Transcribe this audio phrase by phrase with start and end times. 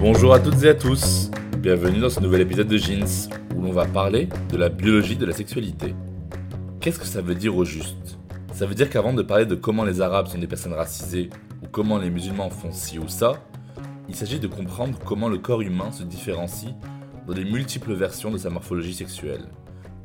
[0.00, 3.72] Bonjour à toutes et à tous, bienvenue dans ce nouvel épisode de Jeans où l'on
[3.72, 5.96] va parler de la biologie de la sexualité.
[6.80, 8.18] Qu'est-ce que ça veut dire au juste?
[8.52, 11.28] Ça veut dire qu'avant de parler de comment les Arabes sont des personnes racisées
[11.62, 13.42] ou comment les musulmans font ci ou ça,
[14.08, 16.72] il s'agit de comprendre comment le corps humain se différencie
[17.28, 19.44] dans les multiples versions de sa morphologie sexuelle.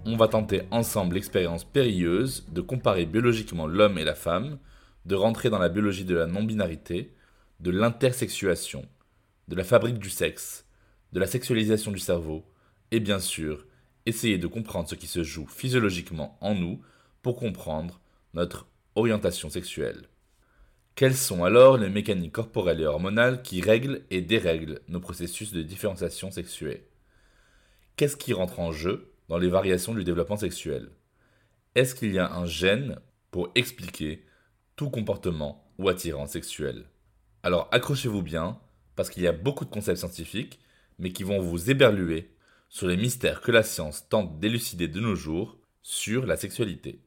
[0.05, 4.59] On va tenter ensemble l'expérience périlleuse de comparer biologiquement l'homme et la femme,
[5.05, 7.13] de rentrer dans la biologie de la non-binarité,
[7.61, 8.85] de l'intersexuation,
[9.47, 10.65] de la fabrique du sexe,
[11.13, 12.43] de la sexualisation du cerveau,
[12.91, 13.67] et bien sûr,
[14.05, 16.81] essayer de comprendre ce qui se joue physiologiquement en nous
[17.21, 18.01] pour comprendre
[18.33, 20.09] notre orientation sexuelle.
[20.95, 25.61] Quelles sont alors les mécaniques corporelles et hormonales qui règlent et dérèglent nos processus de
[25.61, 26.81] différenciation sexuelle
[27.95, 30.89] Qu'est-ce qui rentre en jeu dans les variations du développement sexuel?
[31.75, 34.25] Est-ce qu'il y a un gène pour expliquer
[34.75, 36.85] tout comportement ou attirance sexuel
[37.43, 38.59] Alors accrochez-vous bien,
[38.95, 40.59] parce qu'il y a beaucoup de concepts scientifiques,
[40.97, 42.31] mais qui vont vous éberluer
[42.67, 46.99] sur les mystères que la science tente d'élucider de nos jours sur la sexualité.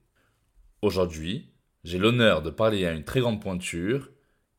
[0.83, 1.51] Aujourd'hui,
[1.83, 4.11] j'ai l'honneur de parler à une très grande pointure.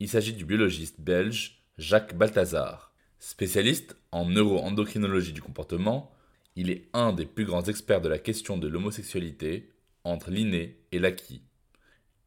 [0.02, 2.94] Il s'agit du biologiste belge Jacques Balthazar.
[3.20, 6.12] Spécialiste en neuroendocrinologie du comportement,
[6.58, 9.72] il est un des plus grands experts de la question de l'homosexualité
[10.04, 11.44] entre l'inné et l'acquis.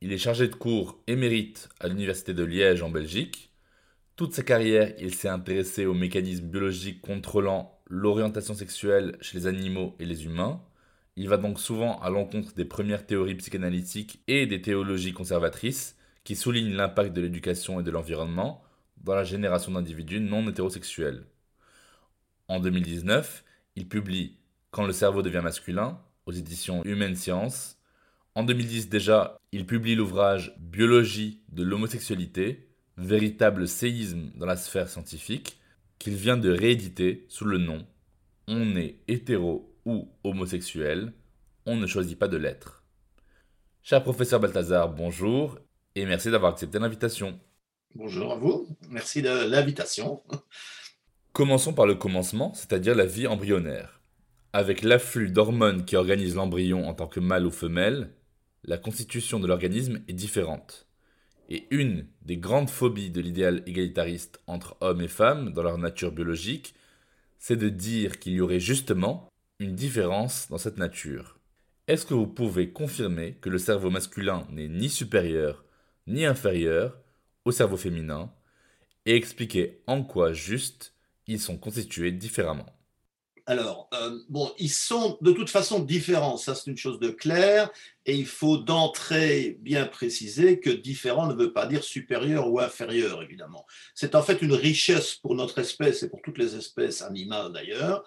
[0.00, 3.50] Il est chargé de cours émérite à l'Université de Liège en Belgique
[4.20, 9.96] toute sa carrière, il s'est intéressé aux mécanismes biologiques contrôlant l'orientation sexuelle chez les animaux
[9.98, 10.60] et les humains.
[11.16, 16.36] Il va donc souvent à l'encontre des premières théories psychanalytiques et des théologies conservatrices qui
[16.36, 18.62] soulignent l'impact de l'éducation et de l'environnement
[18.98, 21.24] dans la génération d'individus non hétérosexuels.
[22.46, 23.42] En 2019,
[23.76, 24.38] il publie
[24.70, 27.78] Quand le cerveau devient masculin aux éditions Humaine Science.
[28.34, 32.70] En 2010 déjà, il publie l'ouvrage Biologie de l'homosexualité
[33.00, 35.58] véritable séisme dans la sphère scientifique,
[35.98, 37.86] qu'il vient de rééditer sous le nom
[38.46, 41.12] On est hétéro ou homosexuel,
[41.66, 42.84] on ne choisit pas de l'être.
[43.82, 45.58] Cher professeur Balthazar, bonjour
[45.94, 47.40] et merci d'avoir accepté l'invitation.
[47.94, 50.22] Bonjour à vous, merci de l'invitation.
[51.32, 54.00] Commençons par le commencement, c'est-à-dire la vie embryonnaire.
[54.52, 58.10] Avec l'afflux d'hormones qui organisent l'embryon en tant que mâle ou femelle,
[58.64, 60.88] la constitution de l'organisme est différente.
[61.48, 66.10] Et une des grandes phobies de l'idéal égalitariste entre hommes et femmes dans leur nature
[66.10, 66.74] biologique,
[67.38, 69.28] c'est de dire qu'il y aurait justement
[69.60, 71.38] une différence dans cette nature.
[71.86, 75.64] Est-ce que vous pouvez confirmer que le cerveau masculin n'est ni supérieur
[76.06, 76.98] ni inférieur
[77.44, 78.32] au cerveau féminin
[79.06, 80.94] et expliquer en quoi juste
[81.30, 82.66] ils sont constitués différemment
[83.46, 87.68] alors, euh, bon, ils sont de toute façon différents, ça c'est une chose de claire,
[88.06, 93.24] et il faut d'entrée bien préciser que différent ne veut pas dire supérieur ou inférieur,
[93.24, 93.66] évidemment.
[93.92, 98.04] C'est en fait une richesse pour notre espèce et pour toutes les espèces animales d'ailleurs,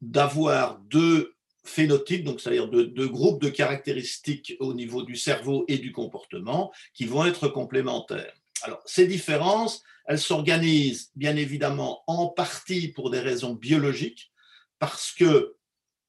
[0.00, 1.34] d'avoir deux
[1.64, 6.72] phénotypes, donc c'est-à-dire deux, deux, groupes de caractéristiques au niveau du cerveau et du comportement
[6.94, 8.37] qui vont être complémentaires.
[8.62, 14.32] Alors, ces différences, elles s'organisent bien évidemment en partie pour des raisons biologiques,
[14.78, 15.54] parce que,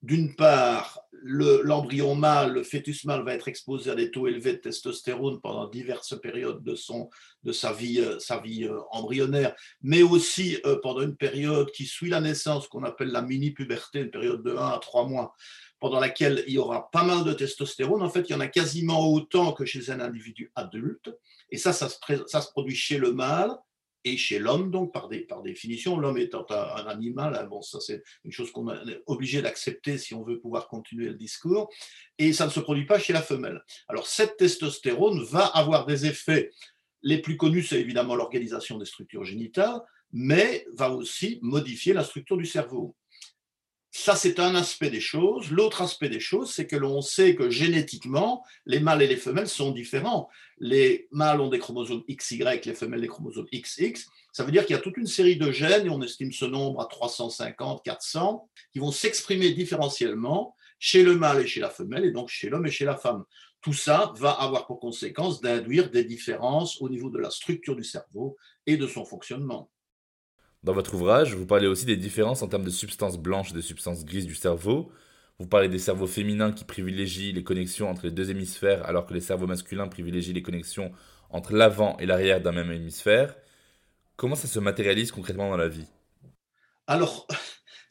[0.02, 4.58] d'une part, l'embryon mâle, le fœtus mâle va être exposé à des taux élevés de
[4.60, 7.10] testostérone pendant diverses périodes de, son,
[7.44, 11.86] de sa vie, euh, sa vie euh, embryonnaire, mais aussi euh, pendant une période qui
[11.86, 15.36] suit la naissance, qu'on appelle la mini-puberté, une période de 1 à 3 mois,
[15.80, 18.01] pendant laquelle il y aura pas mal de testostérone.
[18.01, 21.10] En fait, il y en a quasiment autant que chez un individu adulte.
[21.51, 23.51] Et ça, ça se, produit chez le mâle
[24.06, 25.10] et chez l'homme, donc par,
[25.44, 30.13] définition, l'homme étant un, animal, hein, ça c'est une chose qu'on est obligé d'accepter si
[30.13, 31.69] on veut pouvoir continuer le discours,
[32.18, 33.62] et ça ne se produit pas chez la femelle.
[33.90, 36.51] Alors cette testostérone va avoir des effets,
[37.01, 39.81] les plus connus c'est évidemment l'organisation des structures génitales,
[40.12, 42.96] mais va aussi modifier la structure du cerveau.
[44.01, 45.51] Ça, c'est un aspect des choses.
[45.51, 49.50] L'autre aspect des choses, c'est que l'on sait que génétiquement, les mâles et les femelles
[49.50, 50.30] sont différents.
[50.57, 54.06] Les mâles ont des chromosomes XY, les femelles des chromosomes XX.
[54.31, 56.46] Ça veut dire qu'il y a toute une série de gènes, et on estime ce
[56.46, 62.06] nombre à 350, 400, qui vont s'exprimer différentiellement chez le mâle et chez la femelle,
[62.06, 63.25] et donc chez l'homme et chez la femme.
[63.62, 67.84] Tout ça va avoir pour conséquence d'induire des différences au niveau de la structure du
[67.84, 69.69] cerveau et de son fonctionnement.
[70.64, 73.62] Dans votre ouvrage, vous parlez aussi des différences en termes de substances blanches et de
[73.62, 74.92] substances grises du cerveau.
[75.40, 79.14] Vous parlez des cerveaux féminins qui privilégient les connexions entre les deux hémisphères alors que
[79.14, 80.92] les cerveaux masculins privilégient les connexions
[81.30, 83.36] entre l'avant et l'arrière d'un même hémisphère.
[84.18, 85.88] Comment ça se matérialise concrètement dans la vie?
[86.88, 87.26] Alors,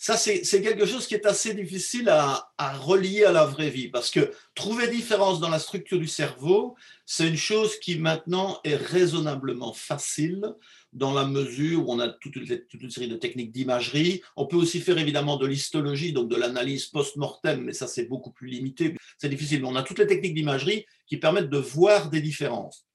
[0.01, 4.11] ça, c'est quelque chose qui est assez difficile à, relier à la vraie vie, parce
[4.11, 6.77] que trouver différence dans la structure du cerveau,
[7.07, 10.55] c'est une chose qui maintenant est raisonnablement facile
[10.93, 14.23] dans la mesure où on a toute une, série de techniques d'imagerie.
[14.37, 18.33] On peut aussi faire évidemment de l'histologie, donc de l'analyse post-mortem, mais ça c'est beaucoup
[18.33, 19.63] plus limité, c'est difficile.
[19.63, 22.87] Mais on a toutes les techniques d'imagerie qui permettent de voir des différences.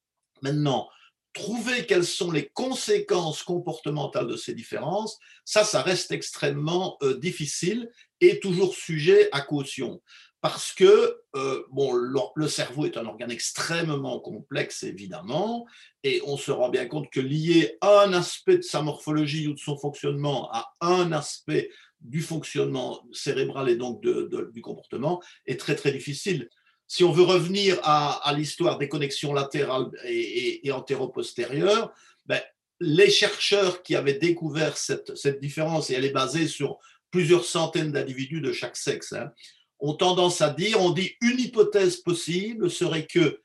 [0.41, 0.89] Maintenant,
[1.33, 7.89] trouver quelles sont les conséquences comportementales de ces différences, ça, ça reste extrêmement euh, difficile
[8.21, 10.01] et toujours sujet à caution
[10.43, 15.65] parce que euh, bon, le, cerveau est un organe extrêmement complexe, évidemment,
[16.03, 19.59] et on se rend bien compte que lier un aspect de sa morphologie ou de
[19.59, 21.69] son fonctionnement à un aspect
[22.01, 26.49] du fonctionnement cérébral et donc du comportement est très très difficile.
[26.87, 31.93] Si on veut revenir à, l'histoire des connexions latérales et, antéro-postérieures,
[32.25, 32.41] ben,
[32.81, 36.79] les chercheurs qui avaient découvert cette, différence, et elle est basée sur
[37.11, 39.31] plusieurs centaines d'individus de chaque sexe, hein,
[39.83, 43.41] ont tendance à dire, on dit une hypothèse possible serait que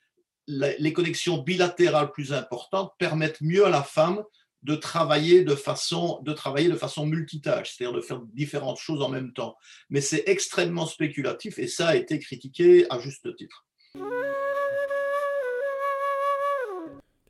[0.46, 4.22] les connexions bilatérales plus importantes permettent mieux à la femme
[4.62, 9.08] de travailler de façon, de travailler de façon multitâche, c'est-à-dire de faire différentes choses en
[9.08, 9.56] même temps.
[9.90, 13.66] Mais c'est extrêmement spéculatif et ça a été critiqué à juste titre.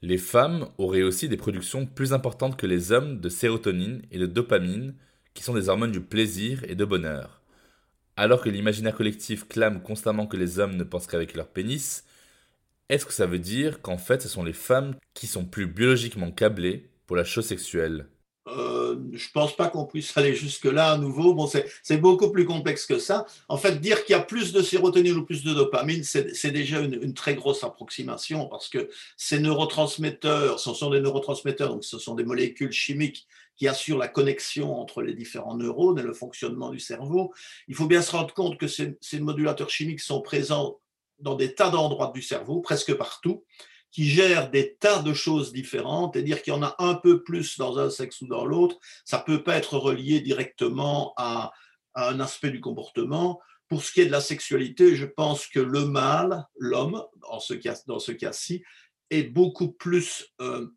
[0.03, 4.27] Les femmes auraient aussi des productions plus importantes que les hommes de sérotonine et de
[4.27, 4.95] dopamine,
[5.33, 7.38] qui sont des hormones du plaisir et de bonheur.
[8.19, 12.05] Alors que l'imaginaire collectif clame constamment que les hommes ne pensent qu'avec leur pénis,
[12.89, 16.33] est-ce que ça veut dire qu'en fait ce sont les femmes qui sont plus biologiquement
[16.33, 18.09] câblées pour la chose sexuelle?
[18.57, 21.35] Euh, je pense pas qu'on puisse aller jusque-là à nouveau.
[21.35, 21.49] Bon,
[21.83, 23.27] c'est beaucoup plus complexe que ça.
[23.49, 26.81] En fait, dire qu'il y a plus de sérotonine ou plus de dopamine, c'est déjà
[26.81, 32.15] une, très grosse approximation parce que ces neurotransmetteurs, ce sont des neurotransmetteurs, donc ce sont
[32.15, 36.79] des molécules chimiques qui assure la connexion entre les différents neurones et le fonctionnement du
[36.79, 37.33] cerveau.
[37.67, 40.79] Il faut bien se rendre compte que ces, modulateurs chimiques sont présents
[41.19, 43.45] dans des tas d'endroits du cerveau, presque partout,
[43.91, 47.23] qui gèrent des tas de choses différentes, et dire qu'il y en a un peu
[47.23, 51.53] plus dans un sexe ou dans l'autre, ça peut pas être relié directement à,
[51.95, 53.41] un aspect du comportement.
[53.69, 58.13] Pour ce qui est de la sexualité, je pense que le mâle, l'homme, dans ce
[58.13, 58.63] cas-ci,
[59.11, 60.69] est beaucoup plus euh,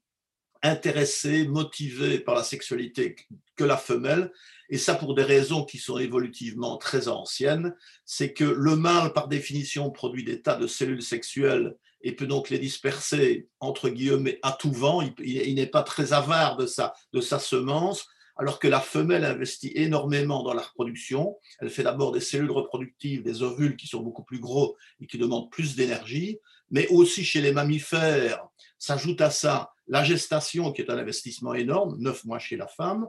[0.63, 3.15] intéressé, motivé par la sexualité
[3.55, 4.31] que la femelle,
[4.69, 7.75] et ça pour des raisons qui sont évolutivement très anciennes,
[8.05, 12.49] c'est que le mâle, par définition, produit des tas de cellules sexuelles et peut donc
[12.49, 17.21] les disperser, entre guillemets, à tout vent, il, n'est pas très avare de sa, de
[17.21, 18.05] sa semence,
[18.37, 21.37] alors que la femelle investit énormément dans la reproduction.
[21.59, 25.17] Elle fait d'abord des cellules reproductives, des ovules qui sont beaucoup plus gros et qui
[25.17, 26.39] demandent plus d'énergie,
[26.71, 28.43] mais aussi chez les mammifères,
[28.79, 33.07] s'ajoute à ça la gestation, qui est un investissement énorme, neuf mois chez la femme.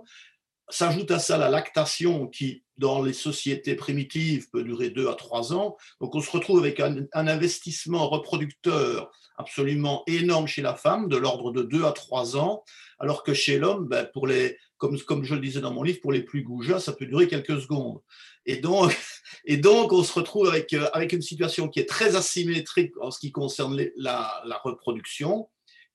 [0.72, 5.52] S'ajoute à ça la lactation, qui, dans les sociétés primitives, peut durer deux à trois
[5.52, 5.76] ans.
[6.00, 11.52] Donc, on se retrouve avec un, investissement reproducteur absolument énorme chez la femme, de l'ordre
[11.52, 12.64] de deux à trois ans,
[12.98, 16.00] alors que chez l'homme, ben, pour les, comme, comme je le disais dans mon livre,
[16.00, 18.00] pour les plus goujats, ça peut durer quelques secondes.
[18.46, 18.96] Et donc,
[19.44, 23.10] et donc on se retrouve avec, euh, avec une situation qui est très asymétrique en
[23.10, 25.50] ce qui concerne la, la reproduction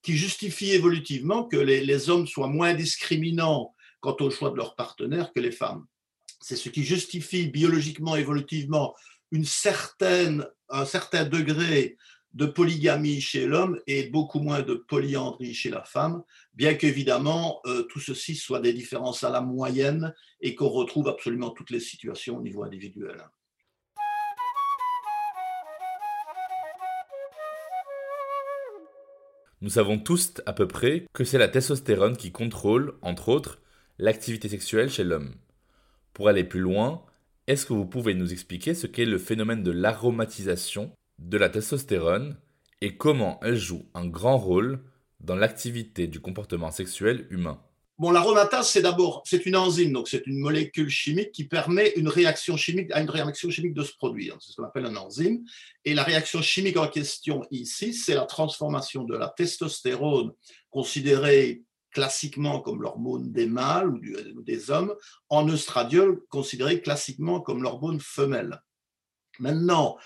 [0.08, 5.32] qui justifie évolutivement que les, hommes soient moins discriminants quant au choix de leur partenaire
[5.34, 5.86] que les femmes.
[6.40, 8.96] C'est ce qui justifie biologiquement, évolutivement,
[9.34, 9.44] un
[10.86, 11.98] certain degré
[12.34, 16.22] de polygamie chez l'homme et beaucoup moins de polyandrie chez la femme,
[16.54, 21.50] bien qu'évidemment euh, tout ceci soit des différences à la moyenne et qu'on retrouve absolument
[21.50, 23.24] toutes les situations au niveau individuel.
[29.62, 33.60] Nous savons tous à peu près que c'est la testostérone qui contrôle, entre autres,
[34.00, 35.36] l'activité sexuelle chez l'homme.
[36.14, 37.04] Pour aller plus loin,
[37.48, 42.38] est-ce que vous pouvez nous expliquer ce qu'est le phénomène de l'aromatisation de la testostérone
[42.82, 44.84] et comment elle joue un grand rôle
[45.20, 47.60] dans l'activité du comportement sexuel humain?
[48.00, 52.08] Bon, l'aromatase, c'est d'abord, c'est une enzyme, donc c'est une molécule chimique qui permet une
[52.08, 54.38] réaction chimique, à une réaction chimique de se produire.
[54.40, 55.44] C'est ce qu'on appelle une enzyme.
[55.84, 60.32] Et la réaction chimique en question ici, c'est la transformation de la testostérone,
[60.70, 61.64] considérée
[61.98, 64.94] classiquement comme l'hormone des mâles ou des hommes,
[65.30, 68.62] en œstradiol, considéré classiquement comme l'hormone femelle.
[69.40, 69.98] Maintenant,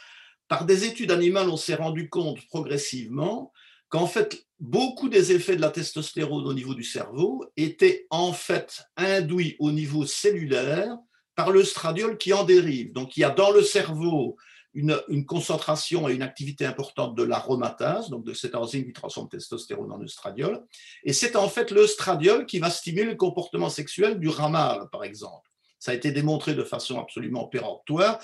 [0.48, 3.52] par des études animales, on s'est rendu compte progressivement
[3.90, 8.84] qu'en fait, beaucoup des effets de la testostérone au niveau du cerveau étaient en fait
[8.96, 10.98] induits au niveau cellulaire
[11.36, 12.94] par le stradiol qui en dérive.
[12.94, 14.38] Donc, il y a dans le cerveau
[14.74, 19.92] une, concentration et une activité importante de l'aromatase, donc de cette enzyme qui transforme testostérone
[19.92, 20.64] en estradiol.
[21.04, 25.04] Et c'est en fait le stradiol qui va stimuler le comportement sexuel du ramal, par
[25.04, 25.50] exemple.
[25.80, 28.20] Ça a été démontré de façon absolument péremptoire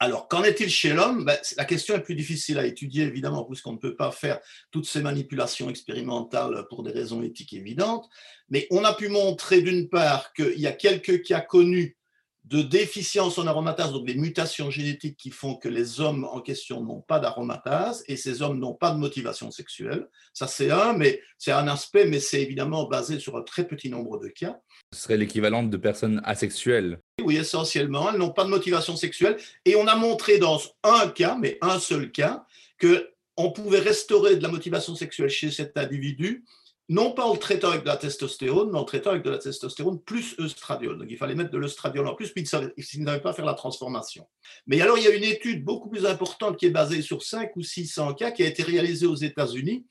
[0.00, 1.24] alors, qu'en est-il chez l'homme?
[1.24, 4.86] Ben, La question est plus difficile à étudier, évidemment, puisqu'on ne peut pas faire toutes
[4.86, 8.06] ces manipulations expérimentales pour des raisons éthiques évidentes.
[8.48, 11.96] Mais on a pu montrer, d'une part, qu'il y a quelques cas connus
[12.44, 16.82] de déficience en aromatase, donc des mutations génétiques qui font que les hommes en question
[16.82, 20.06] n'ont pas d'aromatase et ces hommes n'ont pas de motivation sexuelle.
[20.34, 23.88] Ça, c'est un, mais c'est un aspect, mais c'est évidemment basé sur un très petit
[23.88, 24.58] nombre de cas.
[24.92, 27.00] Ce serait l'équivalent de personnes asexuelles.
[27.22, 29.38] Oui, essentiellement, elles n'ont pas de motivation sexuelle.
[29.64, 32.44] Et on a montré dans un cas, mais un seul cas,
[32.78, 36.44] que on pouvait restaurer de la motivation sexuelle chez cet individu
[36.88, 39.30] non pas en le traitant avec de la testostérone, mais en le traitant avec de
[39.30, 40.98] la testostérone plus œstradiol.
[40.98, 44.26] Donc il fallait mettre de l'œstradiol en plus, puis il n'avait pas faire la transformation.
[44.66, 47.56] Mais alors il y a une étude beaucoup plus importante qui est basée sur 5
[47.56, 49.86] ou 600 cas qui a été réalisée aux États-Unis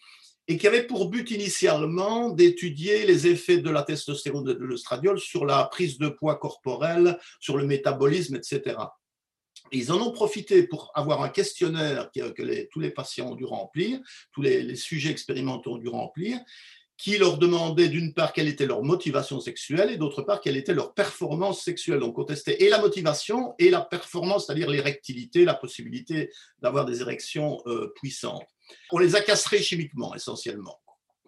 [0.48, 5.20] et qui avait pour but initialement d'étudier les effets de la testostérone et de l'œstradiol
[5.20, 8.76] sur la prise de poids corporel, sur le métabolisme, etc.
[9.72, 14.00] ils en ont profité pour avoir un questionnaire que, tous les patients ont dû remplir,
[14.34, 16.40] tous les sujets expérimentaux ont dû remplir,
[16.98, 20.74] qui leur demandait d'une part quelle était leur motivation sexuelle et d'autre part quelle était
[20.74, 22.00] leur performance sexuelle.
[22.00, 26.32] Donc on testait et la motivation et la performance, c'est-à-dire l'érectilité, la possibilité
[26.62, 28.48] d'avoir des érections euh, puissantes.
[28.92, 30.80] On les a castrés chimiquement essentiellement.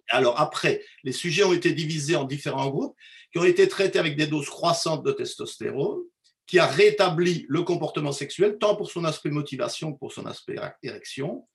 [0.08, 2.96] Alors après, les sujets ont été divisés en différents groupes
[3.32, 6.00] qui ont été traités avec des doses croissantes de testostérone,
[6.46, 10.56] qui a rétabli le comportement sexuel, tant pour son aspect motivation que pour son aspect
[10.82, 11.46] érection.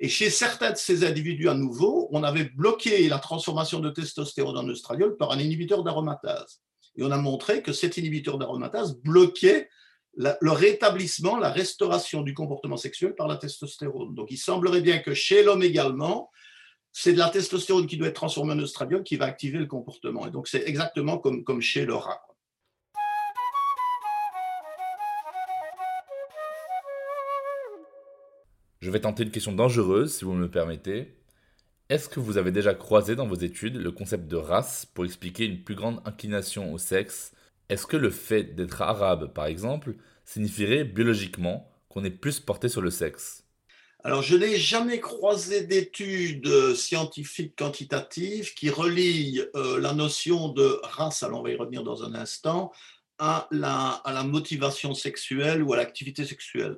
[0.00, 4.58] Et chez certains de ces individus à nouveau, on avait bloqué la transformation de testostérone
[4.58, 6.60] en œstradiol par un inhibiteur d'aromatase.
[6.96, 9.68] Et on a montré que cet inhibiteur d'aromatase bloquait
[10.16, 14.14] le rétablissement, la restauration du comportement sexuel par la testostérone.
[14.14, 16.30] Donc il semblerait bien que chez l'homme également,
[16.92, 20.26] c'est de la testostérone qui doit être transformée en œstradiol qui va activer le comportement.
[20.26, 22.22] Et donc c'est exactement comme chez le rat.
[28.84, 31.16] Je vais tenter une question dangereuse, si vous me permettez.
[31.88, 35.46] Est-ce que vous avez déjà croisé dans vos études le concept de race pour expliquer
[35.46, 37.32] une plus grande inclination au sexe?
[37.70, 39.94] Est-ce que le fait d'être arabe, par exemple,
[40.26, 43.44] signifierait biologiquement qu'on est plus porté sur le sexe?
[44.02, 51.22] Alors, je n'ai jamais croisé d'études scientifiques quantitatives qui relient euh, la notion de race,
[51.22, 52.70] alors on va y revenir dans un instant,
[53.18, 56.76] à la motivation sexuelle ou à l'activité sexuelle.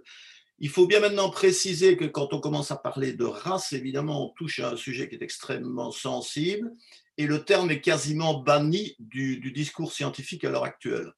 [0.59, 4.29] Il faut bien maintenant préciser que quand on commence à parler de race, évidemment, on
[4.31, 6.73] touche à un sujet qui est extrêmement sensible
[7.19, 11.13] et le terme est quasiment banni du, discours scientifique à l'heure actuelle.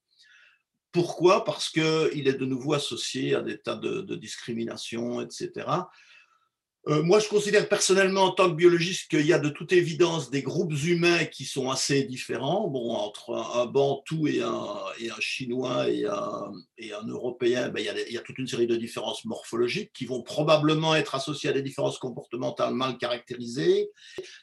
[0.90, 1.44] Pourquoi?
[1.44, 5.66] Parce qu'il est de nouveau associé à des tas de, de discriminations, etc.
[6.88, 10.30] Euh, moi, je considère personnellement en tant que biologiste qu'il y a de toute évidence
[10.30, 12.66] des groupes humains qui sont assez différents.
[12.68, 14.64] Bon, entre un, Bantou et un,
[14.98, 18.66] et un Chinois et un, et un Européen, ben, il, y a, toute une série
[18.66, 23.90] de différences morphologiques qui vont probablement être associées à des différences comportementales mal caractérisées.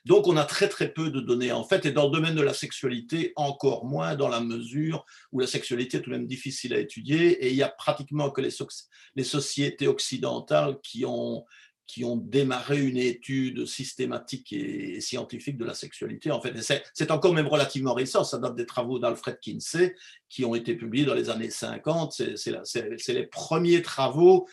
[0.05, 2.43] Donc, on a très très peu de données en fait, et dans le domaine de
[2.43, 6.75] la sexualité, encore moins dans la mesure où la sexualité est tout de même difficile
[6.75, 11.43] à étudier, et il y a pratiquement que les sociétés occidentales qui ont
[11.87, 16.31] qui ont démarré une étude systématique et scientifique de la sexualité.
[16.31, 16.53] En fait,
[16.93, 19.95] c'est encore même relativement récent, ça date des travaux d'Alfred Kinsey
[20.27, 22.21] qui ont été publiés dans les années 50.
[22.35, 24.47] C'est les premiers travaux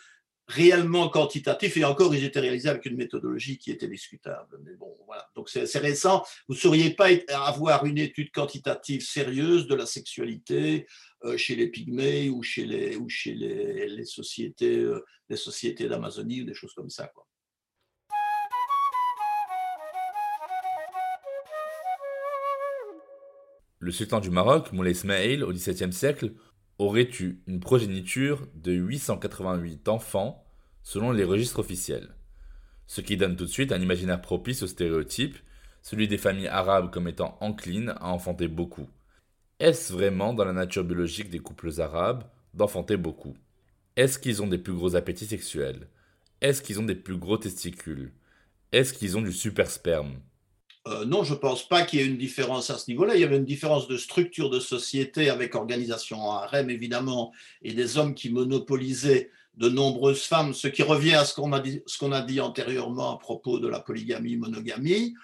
[0.55, 4.59] réellement quantitatifs et encore ils étaient réalisés avec une méthodologie qui était discutable.
[4.65, 5.29] Mais bon, voilà.
[5.35, 6.25] Donc c'est récent.
[6.49, 10.87] Vous ne sauriez pas avoir une étude quantitative sérieuse de la sexualité
[11.25, 16.43] euh, chez les pygmées ou chez les, ou chez les, sociétés, euh, les sociétés d'Amazonie
[16.43, 17.11] ou des choses comme ça.
[23.79, 26.35] Le sultan du Maroc, Moulay Ismail, au XVIIe siècle,
[26.79, 30.42] aurait eu une progéniture de 888 enfants
[30.83, 32.15] selon les registres officiels.
[32.87, 35.39] Ce qui donne tout de suite un imaginaire propice aux stéréotypes,
[35.83, 38.89] celui des familles arabes comme étant enclines à enfanter beaucoup.
[39.59, 42.25] Est-ce vraiment dans la nature biologique des couples arabes
[42.55, 43.35] d'enfanter beaucoup?
[43.97, 45.89] Est-ce qu'ils ont des plus gros appétits sexuels?
[46.41, 48.13] Est-ce qu'ils ont des plus gros testicules?
[48.73, 50.17] Est-ce qu'ils ont du super sperme
[50.89, 53.15] euh, non, je ne pense pas qu'il y ait une différence à ce niveau-là.
[53.15, 57.73] Il y avait une différence de structure de société avec organisation en harem, évidemment, et
[57.73, 62.41] des hommes qui monopolisaient de nombreuses femmes, ce qui revient à ce qu'on a, dit,
[62.41, 65.15] antérieurement à propos de la polygamie-monogamie.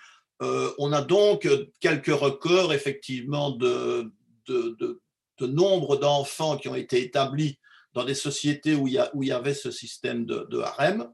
[0.42, 1.48] Euh, on a donc
[1.80, 4.12] quelques records, effectivement, de,
[5.40, 7.58] nombre d'enfants qui ont été établis
[7.94, 11.08] dans des sociétés où il y, où il y avait ce système de harem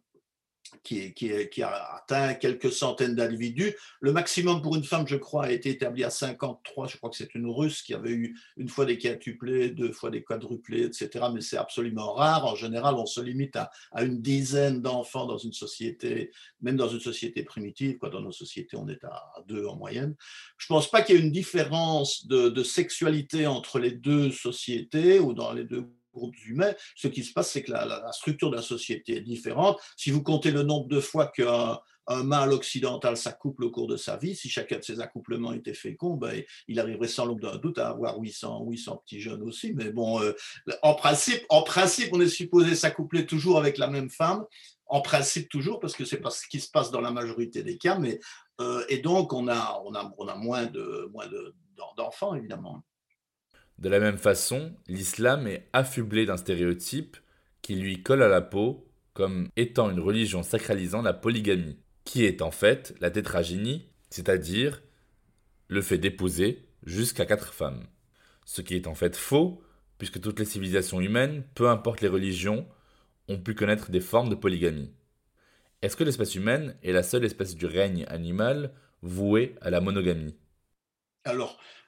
[0.83, 3.75] qui, a atteint quelques centaines d'individus.
[4.01, 6.89] Le maximum pour une femme, je crois, a été établi à 53.
[6.89, 10.11] Je crois que c'est une russe qui avait eu une fois des quintuplés, deux fois
[10.11, 11.27] des quadruplés, etc.
[11.33, 12.45] Mais c'est absolument rare.
[12.47, 13.71] En général, on se limite à,
[14.03, 17.99] une dizaine d'enfants dans une société, même dans une société primitive.
[17.99, 18.11] Quoi.
[18.11, 20.15] Dans nos sociétés, on est à deux en moyenne.
[20.59, 24.31] Je ne pense pas qu'il y ait une différence de, de sexualité entre les deux
[24.31, 25.89] sociétés ou dans les deux
[26.47, 29.79] humains, ce qui se passe, c'est que la, structure de la société est différente.
[29.97, 33.97] Si vous comptez le nombre de fois qu'un un mâle occidental s'accouple au cours de
[33.97, 37.57] sa vie, si chacun de ces accouplements était fécond, ben, il arriverait sans l'ombre d'un
[37.57, 39.73] doute à avoir 800, 800 petits jeunes aussi.
[39.73, 40.33] Mais bon, euh,
[40.83, 44.45] en, principe, en principe, on est supposé s'accoupler toujours avec la même femme.
[44.87, 47.79] En principe, toujours, parce que c'est pas ce qui se passe dans la majorité des
[47.79, 47.99] cas.
[47.99, 48.21] Mais,
[48.61, 49.83] euh, et donc, on a,
[50.37, 50.71] moins
[51.97, 52.83] d'enfants, évidemment.
[53.79, 57.17] De la même façon, l'islam est affublé d'un stéréotype
[57.63, 62.43] qui lui colle à la peau comme étant une religion sacralisant la polygamie, qui est
[62.43, 64.83] en fait la tétragénie, c'est-à-dire
[65.69, 67.87] le fait d'épouser jusqu'à quatre femmes.
[68.45, 69.63] Ce qui est en fait faux,
[69.99, 72.69] puisque toutes les civilisations humaines, peu importe les religions,
[73.29, 74.93] ont pu connaître des formes de polygamie.
[75.81, 80.37] Est-ce que l'espèce humaine est la seule espèce du règne animal vouée à la monogamie?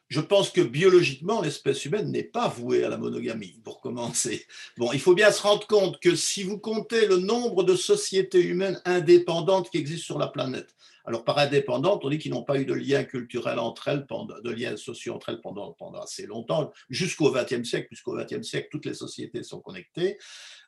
[0.09, 4.47] Je pense que biologiquement, l'espèce humaine n'est pas vouée à la monogamie, pour commencer.
[4.77, 8.43] Bon, il faut bien se rendre compte que si vous comptez le nombre de sociétés
[8.43, 12.59] humaines indépendantes qui existent sur la planète, alors par indépendantes, on dit qu'ils n'ont pas
[12.59, 14.07] eu de lien culturel entre elles,
[14.45, 18.87] de liens sociaux entre elles pendant, assez longtemps, jusqu'au XXe siècle, puisqu'au XXe siècle, toutes
[18.87, 20.19] les sociétés sont connectées.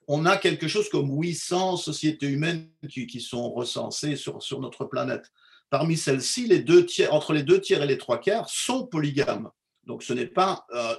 [0.06, 4.84] On a quelque chose comme 800 sociétés humaines qui, qui sont recensées sur, sur notre
[4.84, 5.30] planète.
[5.70, 9.50] Parmi celles-ci, les deux tiers, entre les deux tiers et les trois quarts sont polygames.
[9.84, 10.94] Donc ce n'est pas euh,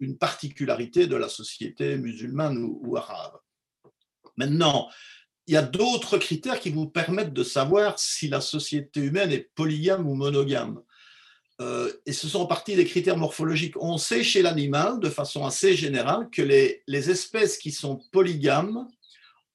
[0.00, 3.38] une particularité de la société musulmane ou, arabe.
[4.36, 4.88] Maintenant,
[5.46, 9.50] il y a d'autres critères qui vous permettent de savoir si la société humaine est
[9.54, 10.80] polygame ou monogame.
[11.60, 13.80] Euh, et ce sont en partie des critères morphologiques.
[13.80, 18.88] On sait chez l'animal, de façon assez générale, que les espèces qui sont polygames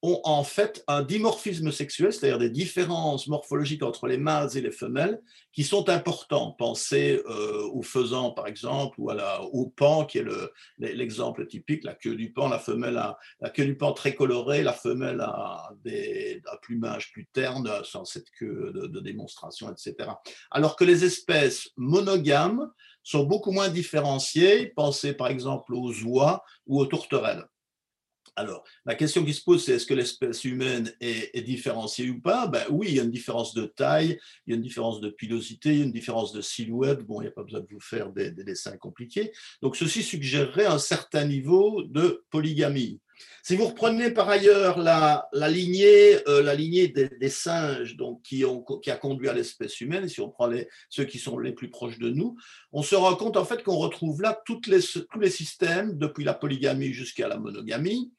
[0.04, 4.72] ont en fait un dimorphisme sexuel, c'est-à-dire des différences morphologiques entre les mâles et les
[4.72, 5.20] femelles
[5.54, 6.52] qui sont importants.
[6.52, 10.26] Pensez euh, au faisan, par exemple, ou à la, au pan, qui est
[10.78, 14.62] l'exemple typique, la queue du pan, la femelle a la queue du pan très colorée,
[14.62, 20.12] la femelle a des, un plumage plus terne, sans cette queue de, de démonstration, etc.
[20.52, 22.70] Alors que les espèces monogames
[23.02, 24.68] sont beaucoup moins différenciées.
[24.76, 27.46] Pensez par exemple aux oies ou aux tourterelles.
[28.38, 32.46] Alors, la question qui se pose, c'est est-ce que l'espèce humaine est, différenciée ou pas?
[32.46, 35.10] Ben, Oui, il y a une différence de taille, il y a une différence de
[35.10, 37.00] pilosité, il y a une différence de silhouette.
[37.00, 39.32] Bon, il n'y a pas besoin de vous faire des, dessins compliqués.
[39.64, 43.00] Donc, ceci suggérerait un certain niveau de polygamie.
[43.42, 48.96] Si vous reprenez par ailleurs la, lignée, euh, la lignée des, singes donc, qui, a
[48.98, 52.12] conduit à l'espèce humaine, si on prend les, ceux qui sont les plus proches de
[52.12, 52.38] nous,
[52.72, 56.36] on se rend compte en fait qu'on retrouve là les, tous les systèmes, depuis la
[56.36, 58.12] polygamie jusqu'à la monogamie,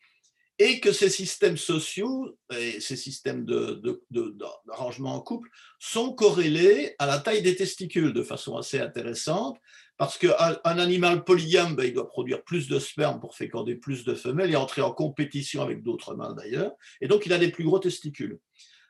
[0.58, 7.06] et que ces systèmes sociaux et ces systèmes d'arrangement de, en couple sont corrélés à
[7.06, 9.58] la taille des testicules de façon assez intéressante,
[9.96, 14.04] parce qu'un un animal polygame, ben, il doit produire plus de sperme pour féconder plus
[14.04, 17.50] de femelles et entrer en compétition avec d'autres mâles d'ailleurs, et donc il a des
[17.50, 18.38] plus gros testicules.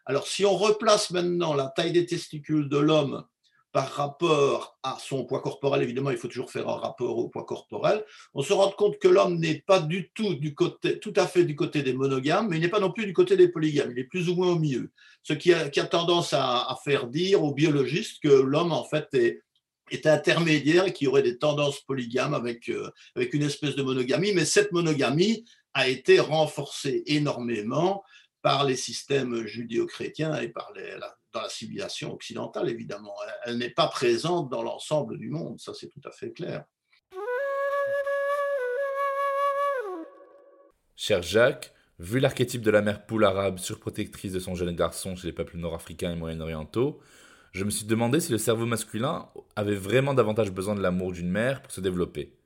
[0.06, 3.24] Alors si on replace maintenant la taille des testicules de l'homme
[3.72, 7.44] par rapport à son poids corporel, évidemment, il faut toujours faire un rapport au poids
[7.44, 11.26] corporel, on se rend compte que l'homme n'est pas du tout du côté, tout à
[11.26, 13.90] fait du côté des monogames, mais il n'est pas non plus du côté des polygames,
[13.92, 14.90] il est plus ou moins au milieu.
[15.22, 19.42] Ce qui a, tendance à, faire dire aux biologistes que l'homme, en fait, est,
[20.04, 24.32] intermédiaire et qu'il y aurait des tendances polygames avec, euh, avec une espèce de monogamie,
[24.34, 28.02] mais cette monogamie a été renforcée énormément
[28.42, 30.94] par les systèmes judéo-chrétiens et par les,
[31.38, 33.14] dans la civilisation occidentale, évidemment.
[33.44, 36.64] Elle, n'est pas présente dans l'ensemble du monde, ça c'est tout à fait clair.
[40.96, 45.28] Cher Jacques, vu l'archétype de la mère poule arabe surprotectrice de son jeune garçon chez
[45.28, 47.00] les peuples nord-africains et moyen-orientaux,
[47.52, 51.30] je me suis demandé si le cerveau masculin avait vraiment davantage besoin de l'amour d'une
[51.30, 52.36] mère pour se développer.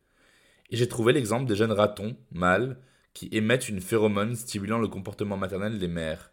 [0.71, 2.79] Et j'ai trouvé l'exemple des jeunes ratons, mâles,
[3.15, 6.32] qui émettent une phéromone stimulant le comportement maternel des mères.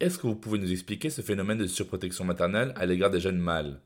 [0.00, 3.38] Est-ce que vous pouvez nous expliquer ce phénomène de surprotection maternelle à l'égard des jeunes
[3.38, 3.80] mâles?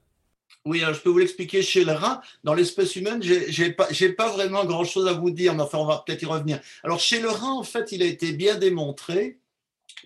[0.64, 2.22] Oui, je peux vous l'expliquer chez le rat.
[2.44, 5.86] Dans l'espèce humaine, je n'ai pas, pas, vraiment grand-chose à vous dire, mais enfin, on
[5.86, 6.60] va peut-être y revenir.
[6.84, 9.40] Alors, chez le rat, en fait, il a été bien démontré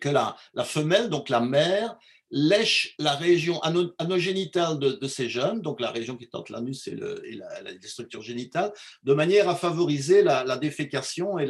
[0.01, 1.97] que la, la femelle, donc la mère,
[2.31, 3.61] lèche la région
[3.99, 7.37] anogénitale de, de, ces jeunes, donc la région qui est entre l'anus et, le, et
[7.37, 11.49] la, les structures génitales, de manière à favoriser la, la défécation et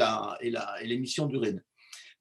[0.84, 1.62] l'émission d'urine.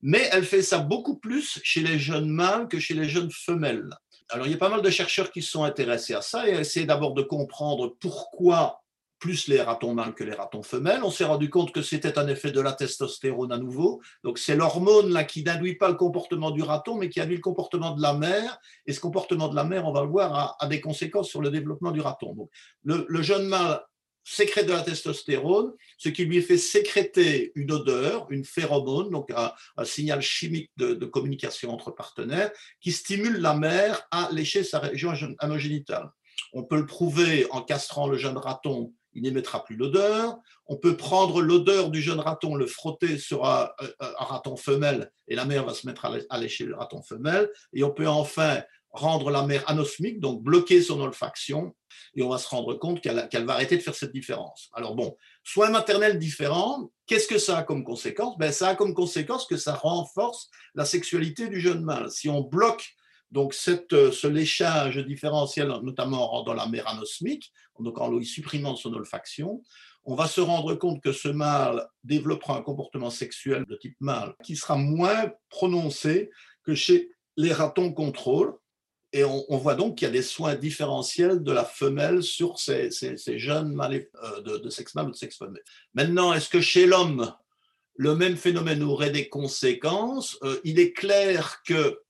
[0.01, 3.89] Mais elle fait ça beaucoup plus chez les jeunes mâles que chez les jeunes femelles.
[4.29, 6.53] Alors, il y a pas mal de chercheurs qui se sont intéressés à ça et
[6.53, 8.81] a essayé d'abord de comprendre pourquoi
[9.19, 11.03] plus les ratons mâles que les ratons femelles.
[11.03, 14.01] On s'est rendu compte que c'était un effet de la testostérone à nouveau.
[14.23, 17.41] Donc c'est l'hormone là qui n'induit pas le comportement du raton, mais qui induit le
[17.41, 18.59] comportement de la mère.
[18.85, 21.49] Et ce comportement de la mère, on va le voir, a, des conséquences sur le
[21.49, 22.33] développement du raton.
[22.35, 22.49] Donc,
[22.83, 23.81] le, jeune mâle
[24.29, 29.53] sécrète de la testostérone, ce qui lui fait sécréter une odeur, une phéromone, donc un,
[29.85, 36.09] signal chimique de, communication entre partenaires, qui stimule la mère à lécher sa région anogénitale.
[36.53, 40.37] On peut le prouver en castrant le jeune raton il n'émettra plus l'odeur.
[40.67, 43.67] On peut prendre l'odeur du jeune raton, le frotter sur un,
[43.99, 47.49] raton femelle et la mère va se mettre à lécher le raton femelle.
[47.73, 48.61] Et on peut enfin
[48.97, 51.75] rendre la mère anosmique, donc bloquer son olfaction,
[52.15, 54.69] et on va se rendre compte qu'elle va arrêter de faire cette différence.
[54.73, 58.37] Alors bon, soins maternels différents, qu'est-ce que ça a comme conséquence?
[58.37, 62.11] Ben, Ça a comme conséquence que ça renforce la sexualité du jeune mâle.
[62.11, 62.95] Si on bloque
[63.31, 68.25] donc, cette, euh, ce léchage différentiel, notamment en rendant la mère anosmique, donc en lui
[68.25, 69.61] supprimant son olfaction,
[70.05, 74.33] on va se rendre compte que ce mâle développera un comportement sexuel de type mâle
[74.43, 76.29] qui sera moins prononcé
[76.63, 78.53] que chez les ratons contrôle.
[79.13, 82.89] Et on, voit donc qu'il y a des soins différentiels de la femelle sur ces,
[83.37, 85.63] jeunes euh, de, sexe mâle ou de sexe femelle.
[85.93, 87.33] Maintenant, est-ce que chez l'homme,
[87.95, 90.37] le même phénomène aurait des conséquences?
[90.43, 92.01] Euh, Il est clair que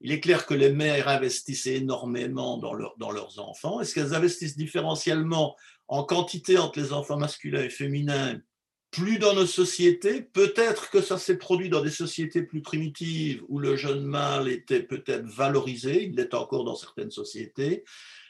[0.00, 3.80] il est clair que les mères investissent énormément dans, dans leurs enfants.
[3.80, 5.56] Est-ce qu'elles investissent différentiellement
[5.88, 8.38] en quantité entre les enfants masculins et féminins?
[8.94, 10.22] Plus dans nos sociétés.
[10.22, 14.84] Peut-être que ça s'est produit dans des sociétés plus primitives où le jeune mâle était
[14.84, 17.84] peut-être valorisé, il l'est encore dans certaines sociétés.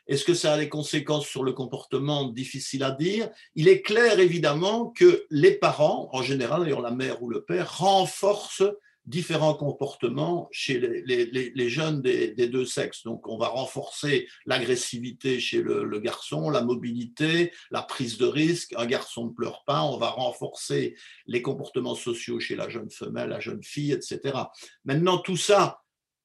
[0.07, 3.29] Est-ce que ça a des conséquences sur le comportement Difficile à dire?
[3.55, 7.79] Il est clair évidemment que les parents, en général, d'ailleurs la mère ou le père,
[7.79, 8.65] renforcent
[9.07, 13.05] différents comportements chez les, jeunes des, deux sexes.
[13.05, 18.75] Donc, on va renforcer l'agressivité chez le, garçon, la mobilité, la prise de risque.
[18.77, 19.83] Un garçon ne pleure pas.
[19.83, 24.39] On va renforcer les comportements sociaux chez la jeune femelle, la jeune fille, etc.
[24.85, 25.84] Maintenant, tout ça,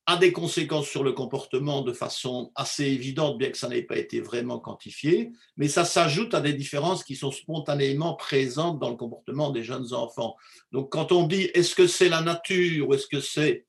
[0.10, 3.98] a des conséquences sur le comportement de façon assez évidente, bien que ça n'ait pas
[3.98, 8.96] été vraiment quantifié, mais ça s'ajoute à des différences qui sont spontanément présentes dans le
[8.96, 10.36] comportement des jeunes enfants.
[10.72, 13.68] Donc quand on dit est-ce que c'est la nature ou est-ce que c'est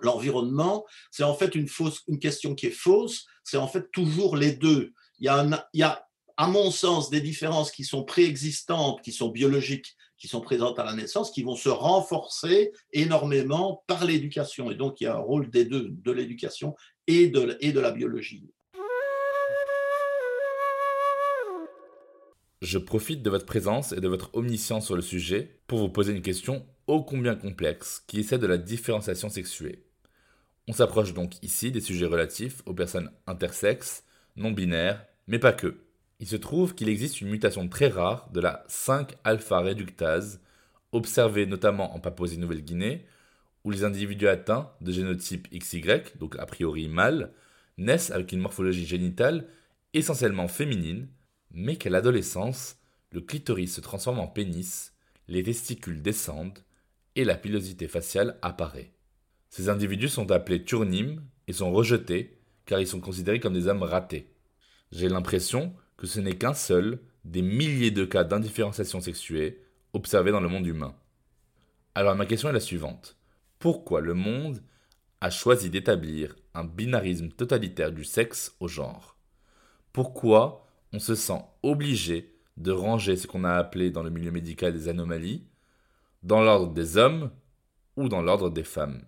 [0.00, 4.36] l'environnement, c'est en fait une, fausse, une question qui est fausse, c'est en fait toujours
[4.36, 4.92] les deux.
[5.20, 6.04] Il y a, il y a
[6.36, 10.84] à mon sens, des différences qui sont préexistantes, qui sont biologiques, qui sont présentes à
[10.84, 14.70] la naissance, qui vont se renforcer énormément par l'éducation.
[14.70, 16.74] Et donc, il y a un rôle des deux, de l'éducation
[17.06, 18.48] et de, et de la biologie.
[22.62, 26.12] Je profite de votre présence et de votre omniscience sur le sujet pour vous poser
[26.12, 29.84] une question ô combien complexe qui essaie de la différenciation sexuée.
[30.66, 34.04] On s'approche donc ici des sujets relatifs aux personnes intersexes,
[34.36, 35.85] non binaires, mais pas que.
[36.18, 40.40] Il se trouve qu'il existe une mutation très rare de la 5-alpha réductase,
[40.92, 43.04] observée notamment en Papouasie-Nouvelle-Guinée,
[43.64, 45.82] où les individus atteints de génotype XY,
[46.18, 47.32] donc a priori mâle,
[47.76, 49.46] naissent avec une morphologie génitale
[49.92, 51.08] essentiellement féminine,
[51.50, 52.78] mais qu'à l'adolescence,
[53.10, 54.94] le clitoris se transforme en pénis,
[55.28, 56.60] les testicules descendent
[57.14, 58.92] et la pilosité faciale apparaît.
[59.50, 63.82] Ces individus sont appelés turnimes et sont rejetés car ils sont considérés comme des âmes
[63.82, 64.32] ratées.
[64.92, 70.40] J'ai l'impression que ce n'est qu'un seul des milliers de cas d'indifférenciation sexuée observés dans
[70.40, 70.94] le monde humain.
[71.94, 73.16] Alors ma question est la suivante.
[73.58, 74.62] Pourquoi le monde
[75.20, 79.16] a choisi d'établir un binarisme totalitaire du sexe au genre?
[79.92, 84.72] Pourquoi on se sent obligé de ranger ce qu'on a appelé dans le milieu médical
[84.72, 85.46] des anomalies
[86.22, 87.30] dans l'ordre des hommes
[87.96, 89.02] ou dans l'ordre des femmes?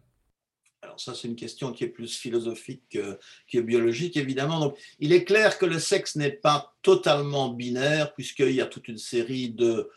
[1.01, 4.61] Ça, c'est une question qui est plus philosophique que, biologique, évidemment.
[4.61, 8.89] Donc, il est clair que le sexe n'est pas totalement binaire, puisqu'il y a toute
[8.89, 9.91] une série de,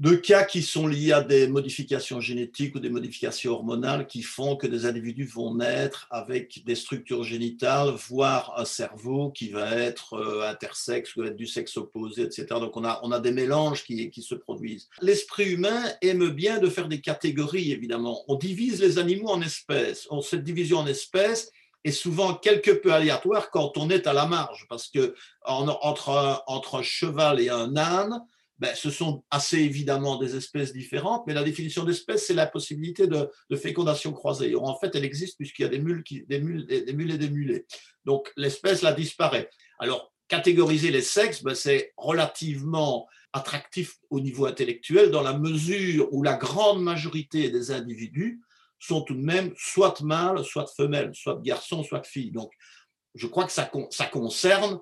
[0.00, 4.56] de cas qui sont liés à des modifications génétiques ou des modifications hormonales qui font
[4.56, 10.14] que des individus vont naître avec des structures génitales, voire un cerveau qui va être
[10.14, 12.46] euh, intersexe ou être du sexe opposé, etc.
[12.52, 14.88] Donc on a, on a des mélanges qui, qui se produisent.
[15.02, 18.24] L'esprit humain aime bien de faire des catégories, évidemment.
[18.26, 20.08] On divise les animaux en espèces.
[20.22, 21.52] Cette division en espèces
[21.84, 26.76] est souvent quelque peu aléatoire quand on est à la marge, parce que entre, entre
[26.76, 28.22] un cheval et un âne,
[28.60, 33.06] ben, ce sont assez évidemment des espèces différentes, mais la définition d'espèce, c'est la possibilité
[33.06, 34.54] de, fécondation croisée.
[34.54, 37.30] en fait, elle existe puisqu'il y a des mules, des, mules, des, mules et des
[37.30, 37.64] mulets.
[38.04, 39.48] Donc, l'espèce, là, disparaît.
[39.78, 46.22] Alors, catégoriser les sexes, ben, c'est relativement attractif au niveau intellectuel dans la mesure où
[46.22, 48.42] la grande majorité des individus
[48.78, 52.30] sont tout de même soit mâles, soit femelles, soit garçons, soit filles.
[52.30, 52.52] Donc,
[53.14, 54.80] je crois que ça concerne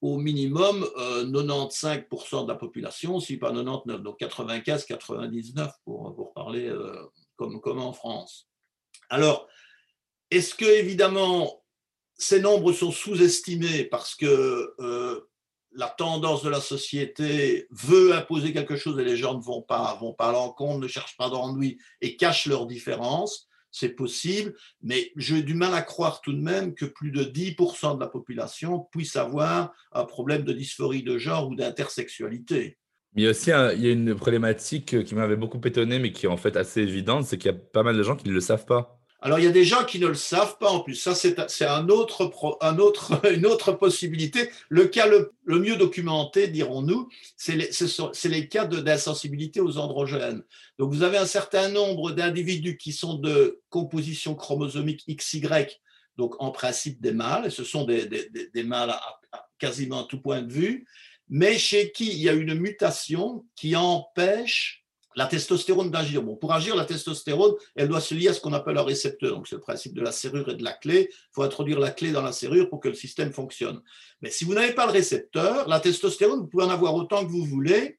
[0.00, 6.68] au minimum 95% euh, de la population, si pas 99, donc 95, 99 pour, parler
[6.68, 6.94] euh,
[7.36, 8.48] comme, comme en France.
[9.10, 9.48] Alors,
[10.30, 11.62] est-ce que évidemment
[12.18, 15.20] ces nombres sont sous-estimés parce que euh,
[15.72, 19.96] la tendance de la société veut imposer quelque chose et les gens ne vont pas,
[20.00, 23.47] vont pas à l'encontre, ne cherchent pas d'ennui et cachent leurs différences?
[23.78, 27.96] C'est possible, mais j'ai du mal à croire tout de même que plus de 10%
[27.96, 32.78] de la population puisse avoir un problème de dysphorie de genre ou d'intersexualité.
[33.14, 36.12] Mais il y a aussi il y a une problématique qui m'avait beaucoup étonné, mais
[36.12, 38.28] qui est en fait assez évidente, c'est qu'il y a pas mal de gens qui
[38.28, 38.97] ne le savent pas.
[39.20, 40.94] Alors, il y a des gens qui ne le savent pas en plus.
[40.94, 44.48] Ça, c'est un autre, un autre, une autre possibilité.
[44.68, 47.70] Le cas le, mieux documenté, dirons-nous, c'est les,
[48.24, 50.42] les, cas d'insensibilité aux androgènes.
[50.78, 55.66] Donc, vous avez un certain nombre d'individus qui sont de composition chromosomique XY,
[56.16, 58.08] donc en principe des mâles, et ce sont des,
[58.64, 60.86] mâles à quasiment tout point de vue,
[61.28, 64.84] mais chez qui il y a une mutation qui empêche
[65.18, 66.22] la testostérone d'agir.
[66.22, 69.34] Bon, pour agir, la testostérone, elle doit se lier à ce qu'on appelle un récepteur.
[69.34, 71.08] Donc, c'est le principe de la serrure et de la clé.
[71.10, 73.82] Il faut introduire la clé dans la serrure pour que le système fonctionne.
[74.22, 77.32] Mais si vous n'avez pas le récepteur, la testostérone, vous pouvez en avoir autant que
[77.32, 77.98] vous voulez,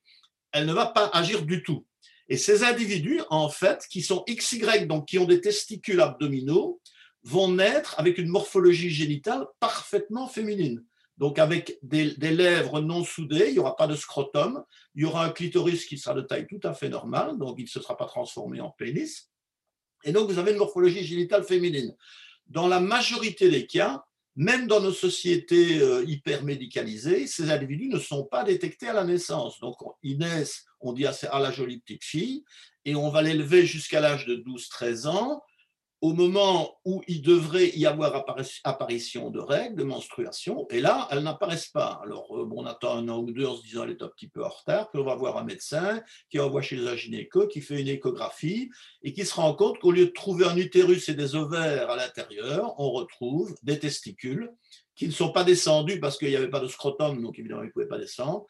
[0.54, 1.86] elle ne va pas agir du tout.
[2.30, 6.80] Et ces individus, en fait, qui sont XY, donc qui ont des testicules abdominaux,
[7.24, 10.86] vont naître avec une morphologie génitale parfaitement féminine.
[11.20, 14.64] Donc avec des, lèvres non soudées, il n'y aura pas de scrotum,
[14.96, 17.64] il y aura un clitoris qui sera de taille tout à fait normale, donc il
[17.64, 19.30] ne se sera pas transformé en pénis.
[20.06, 21.94] Et donc vous avez une morphologie génitale féminine.
[22.48, 24.06] Dans la majorité des cas,
[24.38, 29.04] même dans nos sociétés euh, hyper médicalisées, ces individus ne sont pas détectés à la
[29.04, 29.60] naissance.
[29.60, 32.46] Donc naissent, on dit à la jolie petite fille,
[32.86, 35.42] et on va l'élever jusqu'à l'âge de 12-13 ans
[36.02, 38.26] au moment où il devrait y avoir
[38.64, 42.00] apparition de règles, de menstruation, et là, elles n'apparaissent pas.
[42.04, 44.08] Alors, euh, bon, on attend un an ou deux en se disant qu'elle est un
[44.08, 47.48] petit peu en retard, puis on va voir un médecin qui envoie chez un gynéco,
[47.48, 48.70] qui fait une échographie,
[49.04, 51.98] et qui se rend compte qu'au lieu de trouver un utérus et des ovaires à
[51.98, 54.54] l'intérieur, on retrouve des testicules
[54.96, 57.68] qui ne sont pas descendus parce qu'il n'y avait pas de scrotum, donc évidemment, ils
[57.68, 58.46] ne pouvaient pas descendre.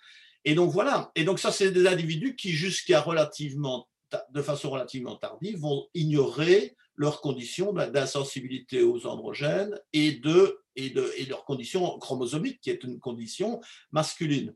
[0.45, 1.11] Et donc voilà.
[1.15, 3.87] Et donc ça, c'est des individus qui, jusqu'à relativement,
[4.31, 11.09] de façon relativement tardive, vont ignorer leurs conditions d'insensibilité aux androgènes et, de, et, de,
[11.17, 13.61] et leurs conditions chromosomiques, qui est une condition
[13.93, 14.53] masculine.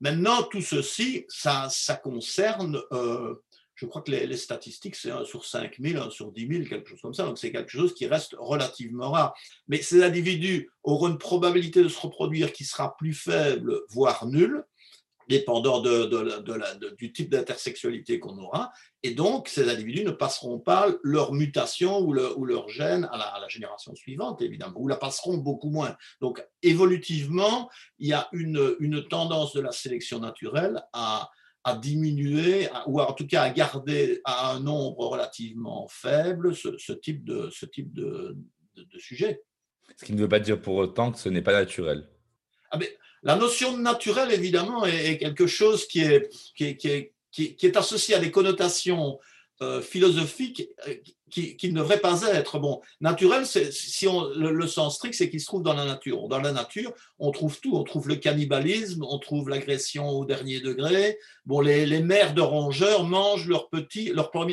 [0.00, 3.34] Maintenant, tout ceci, ça, ça concerne, euh,
[3.74, 6.88] je crois que les, statistiques, c'est 1 sur 5 000, 1 sur 10 000, quelque
[6.88, 9.34] chose comme ça, donc c'est quelque chose qui reste relativement rare.
[9.68, 14.64] Mais ces individus auront une probabilité de se reproduire qui sera plus faible, voire nulle,
[15.32, 18.70] dépendant de, du type d'intersexualité qu'on aura.
[19.02, 23.48] Et donc, ces individus ne passeront pas leur mutation ou, ou leur gène à la,
[23.48, 25.96] génération suivante, évidemment, ou la passeront beaucoup moins.
[26.20, 31.30] Donc, évolutivement, il y a une, une tendance de la sélection naturelle à,
[31.64, 37.24] à diminuer, ou en tout cas à garder à un nombre relativement faible ce, type,
[37.24, 38.36] de, ce type de,
[38.76, 39.42] de, sujet.
[39.96, 42.06] Ce qui ne veut pas dire pour autant que ce n'est pas naturel.
[42.70, 47.56] Ah mais, la notion de naturel, évidemment, est, quelque chose qui est, qui est, qui
[47.60, 49.18] est associé à des connotations
[49.62, 50.94] euh, philosophiques euh,
[51.30, 52.58] qui, ne devrait pas être.
[52.58, 56.28] Bon, naturel, si on, le, sens strict, c'est qu'il se trouve dans la nature.
[56.28, 57.74] Dans la nature, on trouve tout.
[57.74, 61.18] On trouve le cannibalisme, on trouve l'agression au dernier degré.
[61.46, 63.70] Bon, les, mères de rongeurs mangent leur,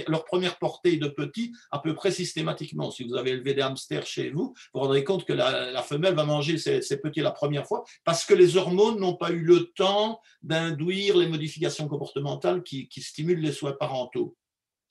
[0.07, 2.91] leur première portée de petits à peu près systématiquement.
[2.91, 6.15] Si vous avez élevé des hamsters chez vous, vous vous rendrez compte que la, femelle
[6.15, 9.65] va manger ses, petits la première fois parce que les hormones n'ont pas eu le
[9.75, 14.37] temps d'induire les modifications comportementales qui, qui stimulent les soins parentaux.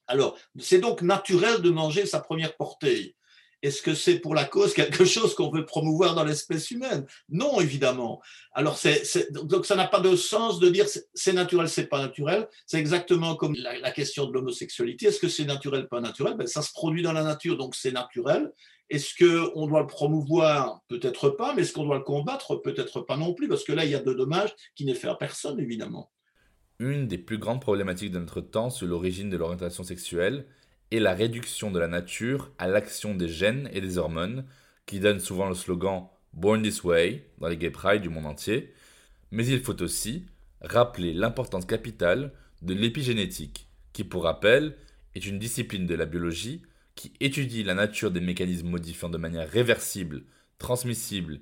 [0.09, 3.15] Alors, c'est donc naturel de manger sa première portée.
[3.61, 7.07] est-ce que c'est pour la cause quelque chose qu'on veut promouvoir dans l'espèce humaine?
[7.29, 8.23] Non, évidemment.
[8.53, 8.79] Alors,
[9.33, 12.49] donc ça n'a pas de sens de dire c'est naturel, c'est pas naturel.
[12.67, 15.07] C'est exactement comme la, question de l'homosexualité.
[15.07, 16.35] Est-ce que c'est naturel, pas naturel?
[16.35, 18.51] Ben, Ça se produit dans la nature, donc c'est naturel.
[18.91, 20.81] Est-ce qu'on doit le promouvoir?
[20.89, 22.57] Peut-être pas, mais est-ce qu'on doit le combattre?
[22.57, 25.09] Peut-être pas non plus, parce que là, il y a de dommages qui n'est fait
[25.09, 26.11] à personne, évidemment.
[26.81, 30.47] Une des plus grandes problématiques de notre temps sur l'origine de l'orientation sexuelle
[30.93, 34.45] est la réduction de la nature à l'action des gènes et des hormones,
[34.87, 38.73] qui donne souvent le slogan Born This Way dans les gay pride du monde entier,
[39.33, 40.27] mais il faut aussi
[40.61, 44.77] rappeler l'importance capitale de l'épigénétique, qui pour rappel
[45.17, 46.63] est une discipline de la biologie
[46.95, 50.23] qui étudie la nature des mécanismes modifiant de manière réversible,
[50.59, 51.41] transmissible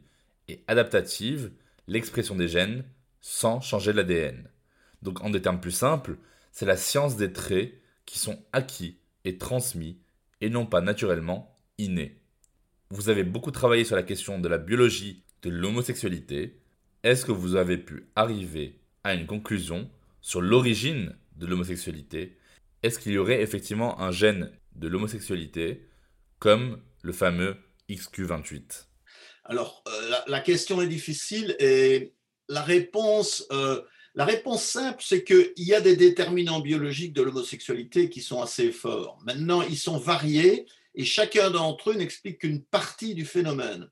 [0.49, 1.53] et adaptative
[1.89, 2.85] l'expression des gènes
[3.21, 4.49] sans changer l'ADN.
[5.03, 6.17] Donc en des termes plus simples,
[6.53, 7.75] c'est la science des traits
[8.07, 9.99] qui sont acquis et transmis
[10.41, 12.21] et non pas naturellement innés.
[12.91, 16.61] Vous avez beaucoup travaillé sur la question de la biologie de l'homosexualité.
[17.03, 22.39] Est-ce que vous avez pu arriver à une conclusion sur l'origine de l'homosexualité?
[22.83, 25.87] Est-ce qu'il y aurait effectivement un gène de l'homosexualité
[26.39, 27.57] comme le fameux
[27.91, 28.87] XQ28
[29.45, 32.15] Alors, euh, la, question est difficile et
[32.49, 33.83] la réponse, euh,
[34.17, 38.73] la réponse simple, c'est qu'il y a des déterminants biologiques de l'homosexualité qui sont assez
[38.73, 39.19] forts.
[39.27, 43.91] Maintenant, ils sont variés et chacun d'entre eux n'explique qu'une partie du phénomène.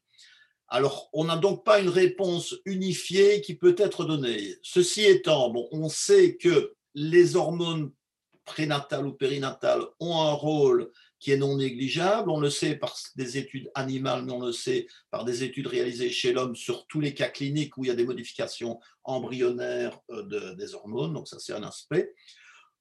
[0.69, 4.57] Alors, on n'a donc pas une réponse unifiée qui peut être donnée.
[4.63, 7.93] Ceci étant, bon, on sait que les hormones
[8.47, 12.31] prénatales ou périnatales ont un rôle qui est non négligeable.
[12.31, 16.11] On le sait par des études animales, mais on le sait par des études réalisées
[16.11, 20.55] chez l'homme sur tous les cas cliniques où il y a des modifications embryonnaires euh,
[20.55, 21.14] des hormones.
[21.14, 22.12] Donc ça, c'est un aspect.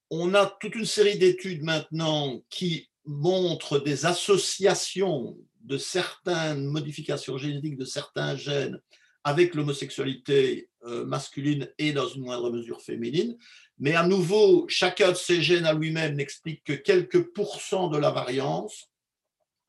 [0.09, 7.77] On a toute une série d'études maintenant qui montrent des associations de certaines modifications génétiques
[7.77, 8.79] de certains gènes
[9.23, 13.37] avec l'homosexualité euh, masculine et dans une moindre mesure féminine.
[13.79, 18.11] Mais à nouveau, chacun de ces gènes à lui-même n'explique que quelques pourcents de la
[18.11, 18.89] variance.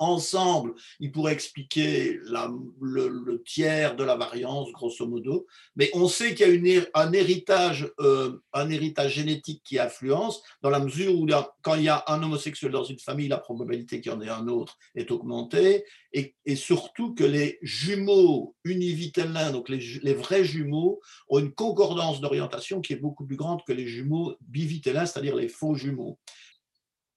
[0.00, 5.46] Ensemble, ils pourraient expliquer le, tiers de la variance, grosso modo.
[5.76, 10.70] Mais on sait qu'il y a un, héritage, euh, un héritage génétique qui influence, dans
[10.70, 11.26] la mesure où
[11.62, 14.28] quand il y a un homosexuel dans une famille, la probabilité qu'il y en ait
[14.28, 15.85] un autre est augmentée.
[16.12, 22.80] Et, surtout que les jumeaux univitellins, donc les, les vrais jumeaux, ont une concordance d'orientation
[22.80, 26.18] qui est beaucoup plus grande que les jumeaux bivitellins, c'est-à-dire les faux jumeaux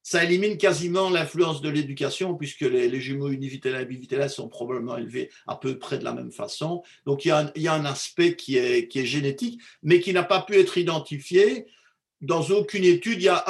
[0.08, 5.30] ça élimine quasiment l'influence de l'éducation, puisque les, jumeaux univitella et bivitella sont probablement élevés
[5.48, 6.82] à peu près de la même façon.
[7.06, 10.78] Donc il y a un, aspect qui est, génétique, mais qui n'a pas pu être
[10.78, 11.66] identifié.
[12.22, 13.44] Dans aucune étude, il y a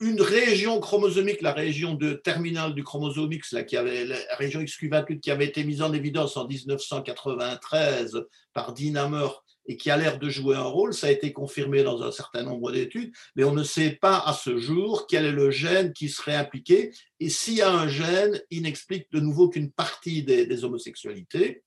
[0.00, 5.46] une région chromosomique, la région de terminale du chromosome X, la région XQ28 qui avait
[5.46, 8.18] été mise en évidence en 1993
[8.52, 9.28] par Dinamer
[9.70, 10.92] et qui a l'air de jouer un rôle.
[10.92, 14.32] Ça a été confirmé dans un certain nombre d'études, mais on ne sait pas à
[14.32, 16.90] ce jour quel est le gène qui serait impliqué.
[17.20, 21.62] Et s'il y a un gène, il n'explique de nouveau qu'une partie des, homosexualités.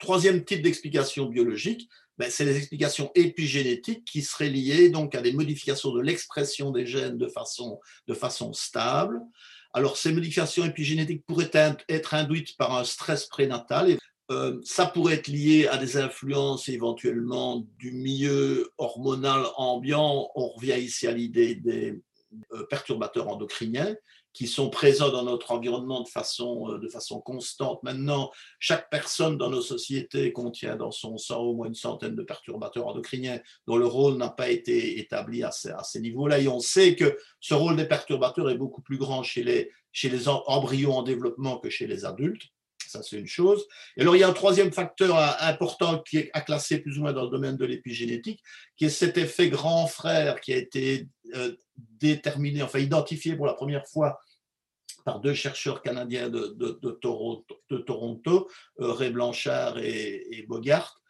[0.00, 5.32] Troisième type d'explication biologique, ben, c'est les explications épigénétiques qui seraient liées donc à des
[5.32, 9.20] modifications de l'expression des gènes de façon, de façon stable.
[9.72, 11.52] Alors, ces modifications épigénétiques pourraient
[11.88, 13.96] être induites par un stress prénatal.
[14.32, 20.30] Euh, ça pourrait être lié à des influences éventuellement du milieu hormonal ambiant.
[20.34, 22.00] On revient ici à l'idée des
[22.52, 23.94] euh, perturbateurs endocriniens
[24.32, 27.82] qui sont présents dans notre environnement de façon, euh, de façon constante.
[27.82, 32.22] Maintenant, chaque personne dans nos sociétés contient dans son sang au moins une centaine de
[32.22, 36.38] perturbateurs endocriniens dont le rôle n'a pas été établi à ces, à ces niveaux-là.
[36.38, 40.08] Et on sait que ce rôle des perturbateurs est beaucoup plus grand chez les, chez
[40.08, 42.51] les embryons en développement que chez les adultes.
[42.92, 43.66] Ça, c'est une chose.
[43.96, 47.02] Et alors, il y a un troisième facteur important qui est à classer plus ou
[47.02, 48.42] moins dans le domaine de l'épigénétique,
[48.76, 53.54] qui est cet effet grand frère qui a été euh, déterminé, enfin identifié pour la
[53.54, 54.18] première fois
[55.06, 56.54] par deux chercheurs canadiens de,
[57.86, 58.50] Toronto,
[58.80, 61.00] euh, Ray Blanchard et Bogart,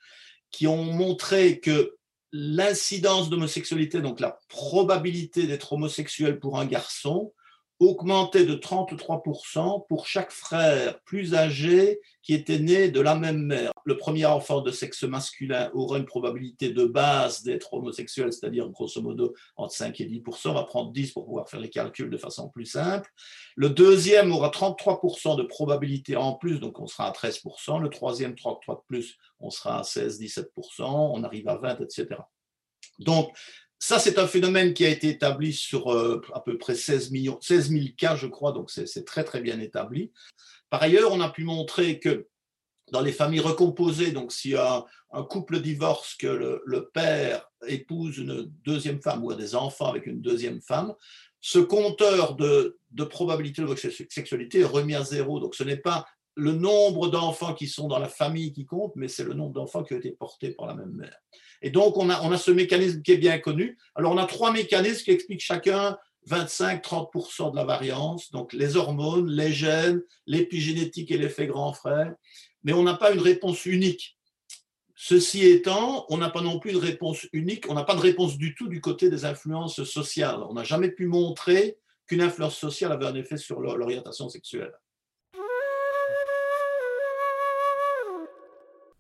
[0.53, 1.97] qui ont montré que
[2.31, 7.35] l'incidence d'homosexualité, donc la probabilité d'être homosexuel pour un garçon,
[7.83, 13.73] augmenté de 33% pour chaque frère plus âgé qui était né de la même mère.
[13.85, 19.01] Le premier enfant de sexe masculin aura une probabilité de base d'être homosexuel, c'est-à-dire grosso
[19.01, 20.51] modo entre 5 et 10%.
[20.51, 23.11] On va prendre 10 pour pouvoir faire les calculs de façon plus simple.
[23.57, 27.81] Le deuxième aura 33% de probabilité en plus, donc on sera à 13%.
[27.81, 30.47] Le troisième, 33 de plus, on sera à 16-17%.
[30.85, 32.21] On arrive à 20, etc.
[32.99, 33.37] Donc,
[33.83, 37.39] ça, c'est un phénomène qui a été établi sur euh, à peu près 16, millions,
[37.41, 40.13] 16 000 cas, je crois, donc c'est très très bien établi.
[40.71, 42.29] Par ailleurs, on a pu montrer que
[42.93, 48.53] dans les familles recomposées, donc y a un couple divorce, que le, père épouse une
[48.65, 50.95] deuxième femme ou a des enfants avec une deuxième femme,
[51.41, 55.41] ce compteur de, de probabilité de sexualité est remis à zéro.
[55.41, 56.07] Donc ce n'est pas
[56.37, 59.83] le nombre d'enfants qui sont dans la famille qui compte, mais c'est le nombre d'enfants
[59.83, 61.19] qui ont été portés par la même mère.
[61.63, 63.79] Et donc, on a, on a ce mécanisme qui est bien connu.
[63.95, 65.97] Alors, on a trois mécanismes qui expliquent chacun
[66.29, 72.15] 25-30% de la variance, donc les hormones, les gènes, l'épigénétique et l'effet grand frère,
[72.63, 74.17] mais on n'a pas une réponse unique.
[74.95, 78.39] Ceci étant, on n'a pas non plus de réponse unique, on n'a pas de réponse
[78.39, 80.45] du tout du côté des influences sociales.
[80.49, 84.73] On n'a jamais pu montrer qu'une influence sociale avait un effet sur l'orientation sexuelle.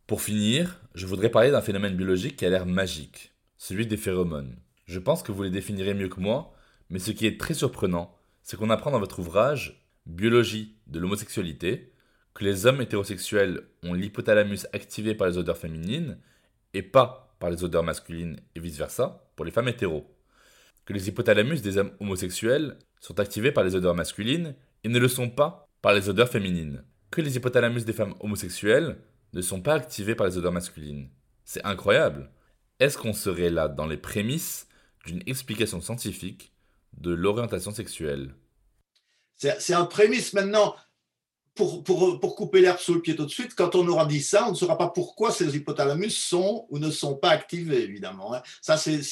[0.06, 4.56] Pour finir, je voudrais parler d'un phénomène biologique qui a l'air magique, celui des phéromones.
[4.86, 6.54] Je pense que vous les définirez mieux que moi,
[6.90, 11.92] mais ce qui est très surprenant, c'est qu'on apprend dans votre ouvrage Biologie de l'homosexualité
[12.34, 16.18] que les hommes hétérosexuels ont l'hypothalamus activé par les odeurs féminines
[16.74, 20.12] et pas par les odeurs masculines et vice-versa pour les femmes hétéros.
[20.84, 25.06] Que les hypothalamus des hommes homosexuels sont activés par les odeurs masculines et ne le
[25.06, 26.82] sont pas par les odeurs féminines.
[27.12, 28.96] Que les hypothalamus des femmes homosexuelles
[29.32, 31.08] ne sont pas activés par les odeurs masculines.
[31.44, 32.30] C'est incroyable.
[32.78, 34.66] Est-ce qu'on serait là dans les prémices
[35.06, 36.52] d'une explication scientifique
[36.96, 38.34] de l'orientation sexuelle?
[39.36, 40.76] C'est un prémisse maintenant.
[41.54, 44.22] Pour, pour, pour couper l'herbe sous le pied tout de suite, quand on aura dit
[44.22, 48.32] ça, on ne saura pas pourquoi ces hypothalamus sont ou ne sont pas activés, évidemment.
[48.32, 48.42] Hein.
[48.62, 49.02] Ça, c'est,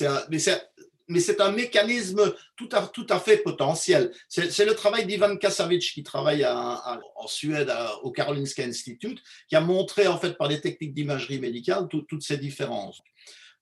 [1.10, 4.12] mais c'est un mécanisme tout à, tout à fait potentiel.
[4.28, 10.06] C'est le travail d'Ivan Kasavich qui travaille en Suède au Karolinska Institute, qui a montré
[10.06, 13.02] en fait par des techniques d'imagerie médicale toutes ces différences.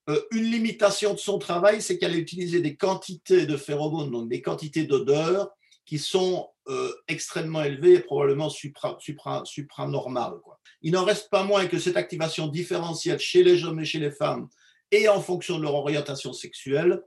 [0.09, 4.29] Euh, une limitation de son travail, c'est qu'elle a utilisé des quantités de phéromones, donc
[4.29, 5.51] des quantités d'odeurs
[5.85, 10.39] qui sont euh, extrêmement élevées et probablement supra, supra, supranormales.
[10.83, 14.11] Il n'en reste pas moins que cette activation différentielle chez les hommes et chez les
[14.11, 14.49] femmes
[14.91, 17.03] et en fonction de leur orientation sexuelle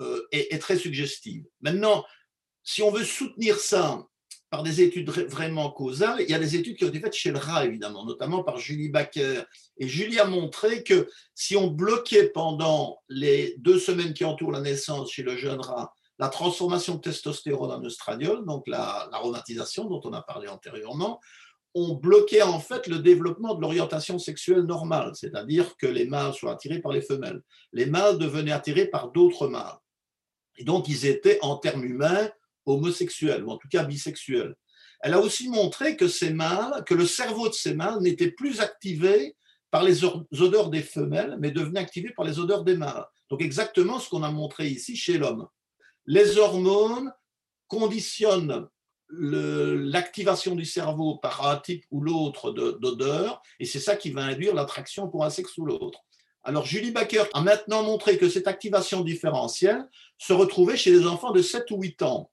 [0.00, 1.44] euh, est, très suggestive.
[1.60, 2.04] Maintenant,
[2.62, 4.04] si on veut soutenir ça
[4.50, 7.30] par des études vraiment causales, il y a des études qui ont été faites chez
[7.30, 9.42] le rat, évidemment, notamment par Julie Baker.
[9.78, 14.60] Et Julie a montré que si on bloquait pendant les deux semaines qui entourent la
[14.60, 20.12] naissance chez le jeune rat la transformation de testostérone en oestradiol, donc l'aromatisation dont on
[20.12, 21.20] a parlé antérieurement,
[21.74, 26.52] on bloquait en fait le développement de l'orientation sexuelle normale, c'est-à-dire que les mâles soient
[26.52, 27.42] attirés par les femelles.
[27.72, 29.76] Les mâles devenaient attirés par d'autres mâles.
[30.56, 32.30] Et donc, ils étaient, en termes humains,
[32.66, 34.54] homosexuels, ou en tout cas bisexuels.
[35.00, 38.60] Elle a aussi montré que ces mâles, que le cerveau de ces mâles n'était plus
[38.60, 39.36] activé
[39.70, 43.04] par les odeurs des femelles, mais devenait activé par les odeurs des mâles.
[43.28, 45.48] Donc exactement ce qu'on a montré ici chez l'homme.
[46.06, 47.12] Les hormones
[47.66, 48.68] conditionnent
[49.10, 54.54] l'activation du cerveau par un type ou l'autre d'odeur, et c'est ça qui va induire
[54.54, 56.00] l'attraction pour un sexe ou l'autre.
[56.44, 59.88] Alors Julie Baker a maintenant montré que cette activation différentielle
[60.18, 62.30] se retrouvait chez les enfants de 7 ou 8 ans,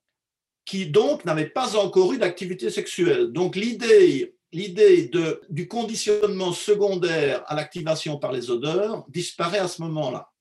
[0.64, 3.32] qui donc n'avaient pas encore eu d'activité sexuelle.
[3.32, 5.10] Donc l'idée l'idée
[5.48, 10.31] du conditionnement secondaire à l'activation par les odeurs disparaît à ce moment-là.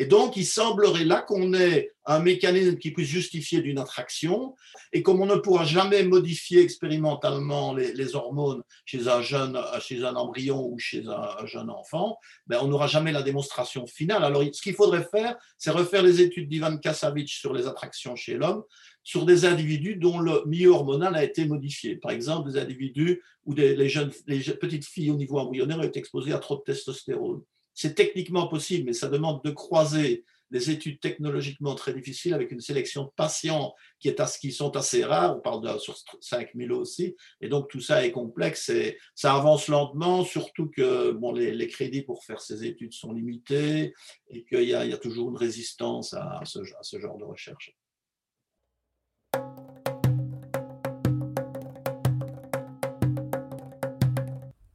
[0.00, 4.54] Et donc, il semblerait là qu'on ait un mécanisme qui puisse justifier d'une attraction,
[4.92, 10.14] et comme on ne pourra jamais modifier expérimentalement les, hormones chez un jeune, chez un
[10.14, 14.22] embryon ou chez un, jeune enfant, ben on n'aura jamais la démonstration finale.
[14.22, 18.34] Alors, ce qu'il faudrait faire, c'est refaire les études d'Ivan Kasavich sur les attractions chez
[18.34, 18.62] l'homme,
[19.02, 21.96] sur des individus dont le milieu hormonal a été modifié.
[21.96, 25.98] Par exemple, des individus où les, jeunes, les petites filles au niveau embryonnaire ont été
[25.98, 27.42] exposées à trop de testostérone.
[27.80, 32.60] C'est techniquement possible, mais ça demande de croiser des études technologiquement très difficiles avec une
[32.60, 37.14] sélection de patients qui, est qui sont assez rares, on parle de sur 5000 aussi,
[37.40, 42.02] et donc tout ça est complexe et ça avance lentement, surtout que bon, les, crédits
[42.02, 43.94] pour faire ces études sont limités
[44.28, 47.76] et qu'il y, a toujours une résistance à ce, à ce genre de recherche.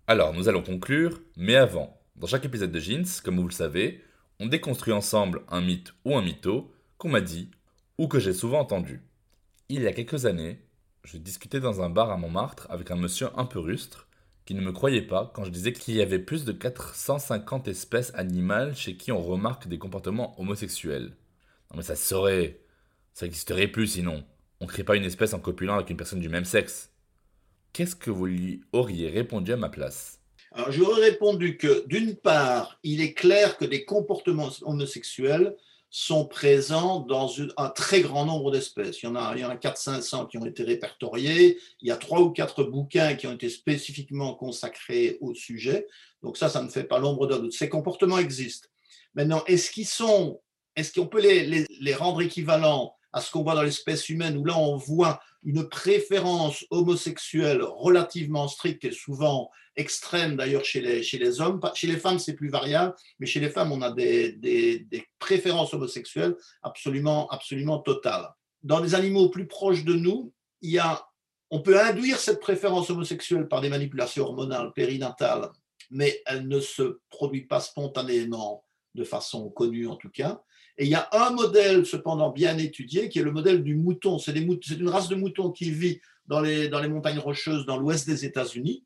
[0.08, 4.04] Alors, nous allons conclure, mais avant, dans chaque épisode de Jeans, comme vous le savez,
[4.40, 7.50] on déconstruit ensemble un mythe ou un mytho qu'on m'a dit
[7.98, 9.02] ou que j'ai souvent entendu.
[9.70, 10.60] Il y a quelques années,
[11.04, 14.08] je discutais dans un bar à Montmartre avec un monsieur un peu rustre
[14.46, 18.14] qui ne me croyait pas quand je disais qu'il y avait plus de 450 espèces
[18.16, 21.16] animales chez qui on remarque des comportements homosexuels.
[21.72, 22.60] Non mais ça serait...
[23.14, 24.24] Ça n'existerait plus sinon.
[24.60, 26.92] On ne crée pas une espèce en copulant avec une personne du même sexe.
[27.74, 30.23] Qu'est-ce que vous lui auriez répondu à ma place?
[30.54, 35.56] Alors, j'aurais répondu que, d'une part, il est clair que des comportements homosexuels
[35.90, 39.02] sont présents dans un très grand nombre d'espèces.
[39.02, 41.58] Il y en a, il y en a 400-500 qui ont été répertoriés.
[41.82, 45.88] Il y a trois ou quatre bouquins qui ont été spécifiquement consacrés au sujet.
[46.22, 47.54] Donc ça, ça ne fait pas l'ombre d'un doute.
[47.54, 48.68] Ces comportements existent.
[49.16, 50.42] Maintenant, est-ce qu'ils sont,
[50.76, 54.58] est-ce qu'on peut les rendre équivalents à ce qu'on voit dans l'espèce humaine, où là
[54.58, 61.60] on voit une préférence homosexuelle relativement stricte et souvent extrême d'ailleurs chez les, hommes.
[61.74, 65.74] Chez les femmes, c'est plus variable, mais chez les femmes, on a des, des, préférences
[65.74, 68.30] homosexuelles absolument, absolument totales.
[68.62, 71.06] Dans les animaux plus proches de nous, il y a,
[71.50, 75.50] on peut induire cette préférence homosexuelle par des manipulations hormonales périnatales,
[75.92, 78.64] mais elle ne se produit pas spontanément
[78.96, 80.42] de façon connue en tout cas.
[80.78, 84.18] Et il y a un modèle cependant bien étudié qui est le modèle du mouton.
[84.18, 88.84] C'est une race de moutons qui vit dans les, montagnes rocheuses dans l'ouest des États-Unis,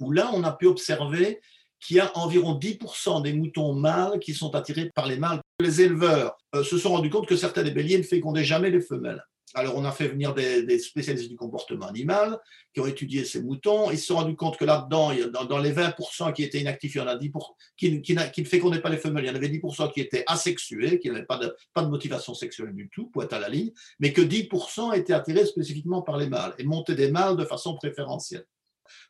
[0.00, 1.40] où là on a pu observer
[1.80, 5.40] qu'il y a environ 10% des moutons mâles qui sont attirés par les mâles.
[5.60, 8.80] Les éleveurs euh, se sont rendus compte que certains des béliers ne fécondaient jamais les
[8.80, 9.24] femelles.
[9.54, 12.38] Alors, on a fait venir des, spécialistes du comportement animal
[12.72, 13.90] qui ont étudié ces moutons.
[13.90, 15.12] Ils se sont rendus compte que là-dedans,
[15.44, 17.30] dans, les 20% qui étaient inactifs, il y en a 10%
[17.76, 19.24] qui, qui, ne fécondaient pas les femelles.
[19.24, 22.34] Il y en avait 10% qui étaient asexués, qui n'avaient pas de, pas de motivation
[22.34, 26.16] sexuelle du tout, pour être à la ligne, mais que 10% étaient attirés spécifiquement par
[26.16, 28.46] les mâles et montaient des mâles de façon préférentielle.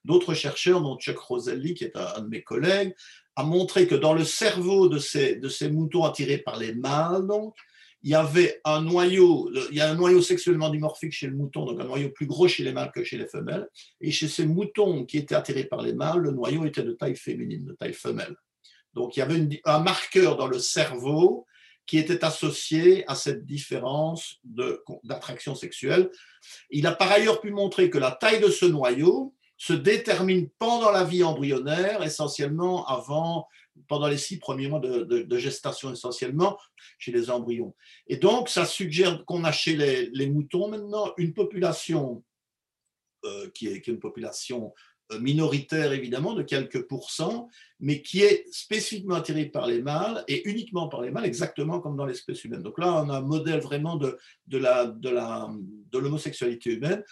[0.05, 2.95] D'autres chercheurs, dont Chuck Roselli, qui est un, de mes collègues,
[3.36, 7.26] a montré que dans le cerveau de ces, de ces moutons attirés par les mâles,
[7.26, 7.55] donc,
[8.03, 11.64] il y avait un noyau, il y a un noyau sexuellement dimorphique chez le mouton,
[11.64, 13.68] donc un noyau plus gros chez les mâles que chez les femelles.
[14.00, 17.16] Et chez ces moutons qui étaient attirés par les mâles, le noyau était de taille
[17.16, 18.34] féminine, de taille femelle.
[18.94, 21.46] Donc il y avait un marqueur dans le cerveau
[21.86, 24.40] qui était associé à cette différence
[25.05, 26.11] d'attraction sexuelle.
[26.70, 30.90] Il a par ailleurs pu montrer que la taille de ce noyau se détermine pendant
[30.90, 33.46] la vie embryonnaire, essentiellement avant
[33.88, 36.58] pendant les six premiers mois de, gestation essentiellement
[36.98, 37.74] chez les embryons.
[38.06, 42.22] Et donc, ça suggère qu'on a chez les, moutons maintenant une population
[43.24, 44.74] euh, qui, est, une population
[45.12, 47.48] euh, minoritaire évidemment de quelques pourcents,
[47.80, 51.96] mais qui est spécifiquement attirée par les mâles et uniquement par les mâles, exactement comme
[51.96, 52.62] dans l'espèce humaine.
[52.62, 57.02] Donc là, on a un modèle vraiment de, de l'homosexualité humaine.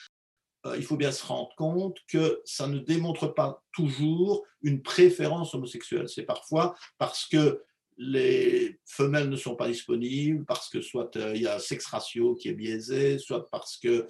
[0.66, 5.54] Euh, il faut bien se rendre compte que ça ne démontre pas toujours une préférence
[5.54, 6.08] homosexuelle.
[6.08, 7.62] C'est parfois parce que
[7.96, 11.86] les femelles ne sont pas disponibles, parce que soit euh, il y a un sexe
[11.86, 14.06] ratio qui est biaisé, soit parce que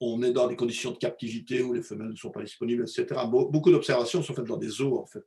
[0.00, 3.06] on est dans des conditions de captivité où les femelles ne sont pas disponibles, etc.
[3.26, 5.24] Beaucoup d'observations sont faites dans des zoos, en fait.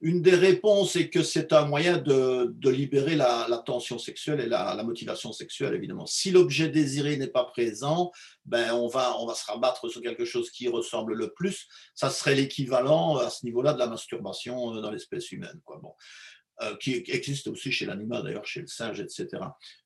[0.00, 4.82] Une des réponses est que c'est un moyen de, libérer la, tension sexuelle et la,
[4.82, 6.06] motivation sexuelle, évidemment.
[6.06, 8.12] Si l'objet désiré n'est pas présent,
[8.44, 11.68] ben on, va, on va se rabattre sur quelque chose qui ressemble le plus.
[11.94, 15.60] Ça serait l'équivalent à ce niveau-là de la masturbation euh, dans l'espèce humaine.
[15.64, 15.78] Quoi.
[15.82, 15.94] Bon.
[16.62, 19.26] Euh, qui existe aussi chez l'animal, d'ailleurs, chez le singe, etc.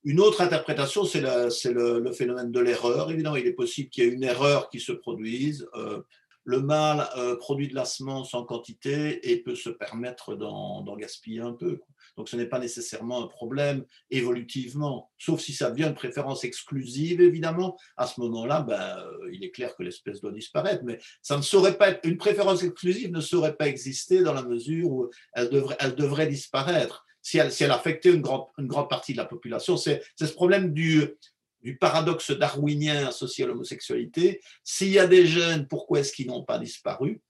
[0.04, 3.10] Une autre interprétation, c'est le, phénomène de l'erreur.
[3.10, 5.66] Évidemment, il est possible qu'il y ait une erreur qui se produise.
[5.74, 6.02] Euh,
[6.48, 11.40] le mâle euh, produit de la semence en quantité et peut se permettre d'en gaspiller
[11.40, 11.82] un peu.
[12.16, 17.20] Donc ce n'est pas nécessairement un problème évolutivement, sauf si ça devient une préférence exclusive,
[17.20, 17.76] évidemment.
[17.98, 21.42] À ce moment-là, ben, euh, il est clair que l'espèce doit disparaître, mais ça ne
[21.42, 25.50] saurait pas être, une préférence exclusive ne saurait pas exister dans la mesure où elle
[25.50, 27.04] devrait, elle devrait disparaître.
[27.20, 30.32] Si elle, si elle affectait une grande, une grande partie de la population, c'est ce
[30.32, 31.14] problème du,
[31.62, 34.40] du paradoxe darwinien associé à l'homosexualité.
[34.64, 37.20] S'il y a des gènes, pourquoi est-ce qu'ils n'ont pas disparu?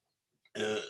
[0.56, 0.80] Euh,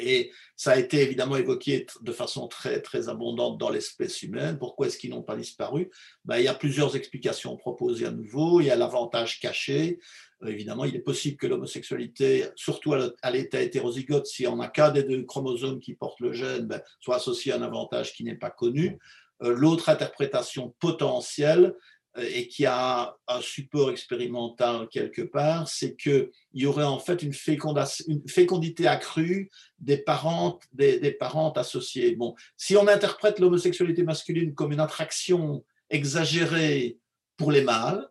[0.00, 4.56] Et ça a été évidemment évoqué de façon très, très abondante dans l'espèce humaine.
[4.56, 5.90] Pourquoi est-ce qu'ils n'ont pas disparu?
[6.24, 8.60] Ben, Il y a plusieurs explications proposées à nouveau.
[8.60, 9.98] Il y a l'avantage caché.
[10.42, 14.92] Euh, évidemment, il est possible que l'homosexualité, surtout à l'état hétérozygote, si on n'a qu'un
[14.92, 18.38] des deux chromosomes qui portent le gène, ben, soit associé à un avantage qui n'est
[18.38, 18.98] pas connu.
[19.42, 21.74] Euh, l'autre interprétation potentielle,
[22.20, 27.32] et qui a un support expérimental quelque part, c'est qu'il y aurait en fait une,
[27.32, 32.16] fécondité accrue des parents, des, des parents associés.
[32.16, 36.98] Bon, si on interprète l'homosexualité masculine comme une attraction exagérée
[37.36, 38.08] pour les mâles,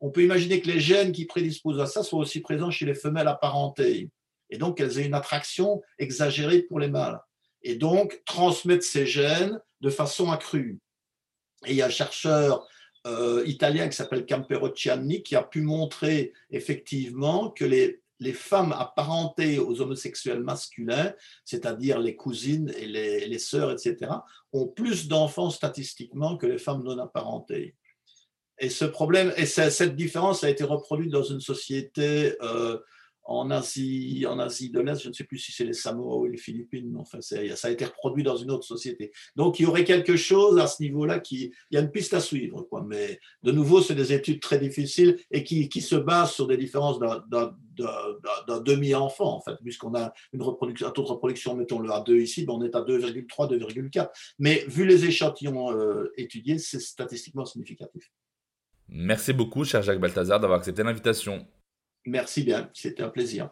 [0.00, 2.94] on peut imaginer que les gènes qui prédisposent à ça soient aussi présents chez les
[2.94, 4.10] femelles apparentées,
[4.50, 7.20] et donc qu'elles aient une attraction exagérée pour les mâles,
[7.62, 10.78] et donc transmettre ces gènes de façon accrue.
[11.66, 12.66] Et il y a un chercheur
[13.08, 19.58] euh, italien qui s'appelle Camperocciani qui a pu montrer effectivement que les, les femmes apparentées
[19.58, 24.10] aux homosexuels masculins, c'est-à-dire les cousines et les, les sœurs, etc.,
[24.52, 27.74] ont plus d'enfants statistiquement que les femmes non apparentées.
[28.58, 32.78] Et ce problème, et cette différence a été reproduite dans une société euh,
[33.28, 36.24] en Asie, en Asie de l'Est, je ne sais plus si c'est les Samoa ou
[36.24, 39.12] les Philippines, enfin, ça a été reproduit dans une autre société.
[39.36, 42.14] Donc il y aurait quelque chose à ce niveau-là qui, il y a une piste
[42.14, 42.82] à suivre, quoi.
[42.86, 46.56] Mais de nouveau, c'est des études très difficiles et qui, qui se basent sur des
[46.56, 52.00] différences d'un demi-enfant, en fait, puisqu'on a une reproduction, un taux de reproduction, mettons-le à
[52.00, 54.08] 2 ici, ben on est à 2,3, 2,4.
[54.38, 58.10] Mais vu les échantillons euh, étudiés, c'est statistiquement significatif.
[58.88, 61.46] Merci beaucoup, cher Jacques Balthazar, d'avoir accepté l'invitation.
[62.08, 63.50] Merci bien, c'était un plaisir.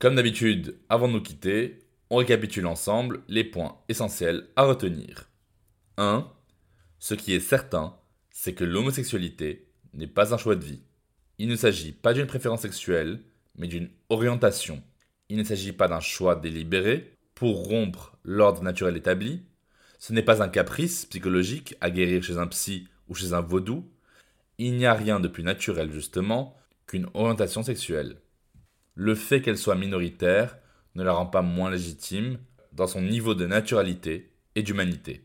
[0.00, 1.78] Comme d'habitude, avant de nous quitter,
[2.10, 5.30] on récapitule ensemble les points essentiels à retenir.
[5.98, 6.28] 1.
[6.98, 7.96] Ce qui est certain,
[8.30, 10.82] c'est que l'homosexualité n'est pas un choix de vie.
[11.38, 13.20] Il ne s'agit pas d'une préférence sexuelle,
[13.54, 14.82] mais d'une orientation.
[15.28, 19.42] Il ne s'agit pas d'un choix délibéré pour rompre l'ordre naturel établi.
[20.00, 23.88] Ce n'est pas un caprice psychologique à guérir chez un psy ou chez un vaudou,
[24.58, 28.16] il n'y a rien de plus naturel justement qu'une orientation sexuelle.
[28.94, 30.56] Le fait qu'elle soit minoritaire
[30.94, 32.38] ne la rend pas moins légitime
[32.72, 35.24] dans son niveau de naturalité et d'humanité.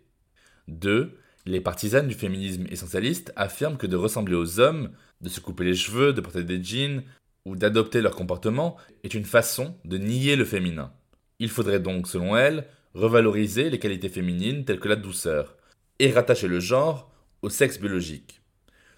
[0.67, 1.17] 2.
[1.45, 5.75] Les partisanes du féminisme essentialiste affirment que de ressembler aux hommes, de se couper les
[5.75, 7.03] cheveux, de porter des jeans
[7.45, 10.91] ou d'adopter leur comportement est une façon de nier le féminin.
[11.39, 15.55] Il faudrait donc, selon elles, revaloriser les qualités féminines telles que la douceur
[15.99, 17.11] et rattacher le genre
[17.41, 18.41] au sexe biologique.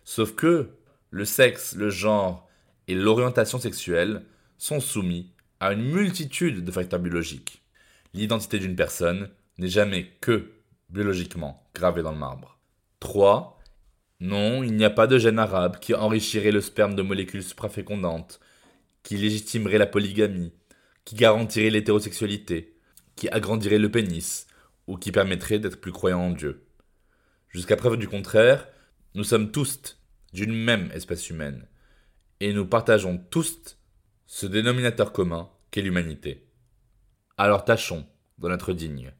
[0.03, 0.69] Sauf que
[1.11, 2.47] le sexe, le genre
[2.87, 4.25] et l'orientation sexuelle
[4.57, 7.61] sont soumis à une multitude de facteurs biologiques.
[8.13, 10.51] L'identité d'une personne n'est jamais que
[10.89, 12.59] biologiquement gravée dans le marbre.
[12.99, 13.59] 3.
[14.19, 18.39] Non, il n'y a pas de gène arabe qui enrichirait le sperme de molécules suprafécondantes,
[19.03, 20.53] qui légitimerait la polygamie,
[21.05, 22.75] qui garantirait l'hétérosexualité,
[23.15, 24.47] qui agrandirait le pénis,
[24.87, 26.65] ou qui permettrait d'être plus croyant en Dieu.
[27.49, 28.67] Jusqu'à preuve du contraire,
[29.15, 29.97] nous sommes tous
[30.33, 31.65] d'une même espèce humaine,
[32.39, 33.77] et nous partageons tous
[34.27, 36.45] ce dénominateur commun qu'est l'humanité.
[37.37, 38.05] Alors tâchons
[38.37, 39.11] d'en être dignes.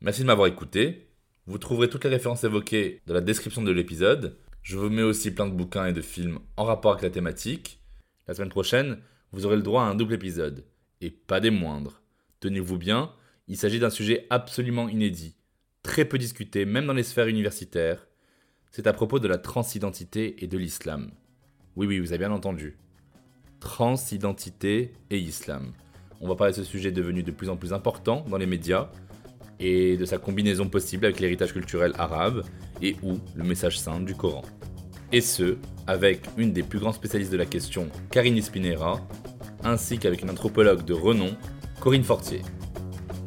[0.00, 1.08] Merci de m'avoir écouté.
[1.46, 4.38] Vous trouverez toutes les références évoquées dans la description de l'épisode.
[4.62, 7.80] Je vous mets aussi plein de bouquins et de films en rapport avec la thématique.
[8.28, 9.00] La semaine prochaine,
[9.32, 10.64] vous aurez le droit à un double épisode.
[11.00, 12.00] Et pas des moindres.
[12.38, 13.12] Tenez-vous bien,
[13.48, 15.34] il s'agit d'un sujet absolument inédit
[15.82, 18.06] très peu discuté, même dans les sphères universitaires.
[18.70, 21.10] C'est à propos de la transidentité et de l'islam.
[21.76, 22.78] Oui, oui, vous avez bien entendu.
[23.60, 25.72] Transidentité et islam.
[26.20, 28.90] On va parler de ce sujet devenu de plus en plus important dans les médias
[29.60, 32.44] et de sa combinaison possible avec l'héritage culturel arabe
[32.80, 34.42] et ou le message saint du Coran.
[35.12, 35.56] Et ce,
[35.86, 39.00] avec une des plus grands spécialistes de la question, Karine Spinera,
[39.62, 41.36] ainsi qu'avec une anthropologue de renom,
[41.80, 42.42] Corinne Fortier.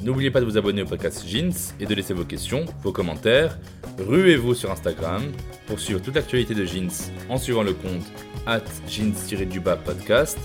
[0.05, 3.57] N'oubliez pas de vous abonner au podcast Jeans et de laisser vos questions, vos commentaires.
[3.97, 5.23] Ruez-vous sur Instagram
[5.65, 6.91] pour suivre toute l'actualité de Jeans
[7.27, 8.05] en suivant le compte
[8.45, 10.37] at jeans-du-bas podcast.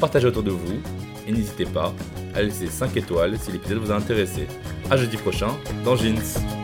[0.00, 0.80] Partagez autour de vous
[1.28, 1.92] et n'hésitez pas
[2.34, 4.46] à laisser 5 étoiles si l'épisode vous a intéressé.
[4.90, 5.50] A jeudi prochain
[5.84, 6.63] dans Jeans.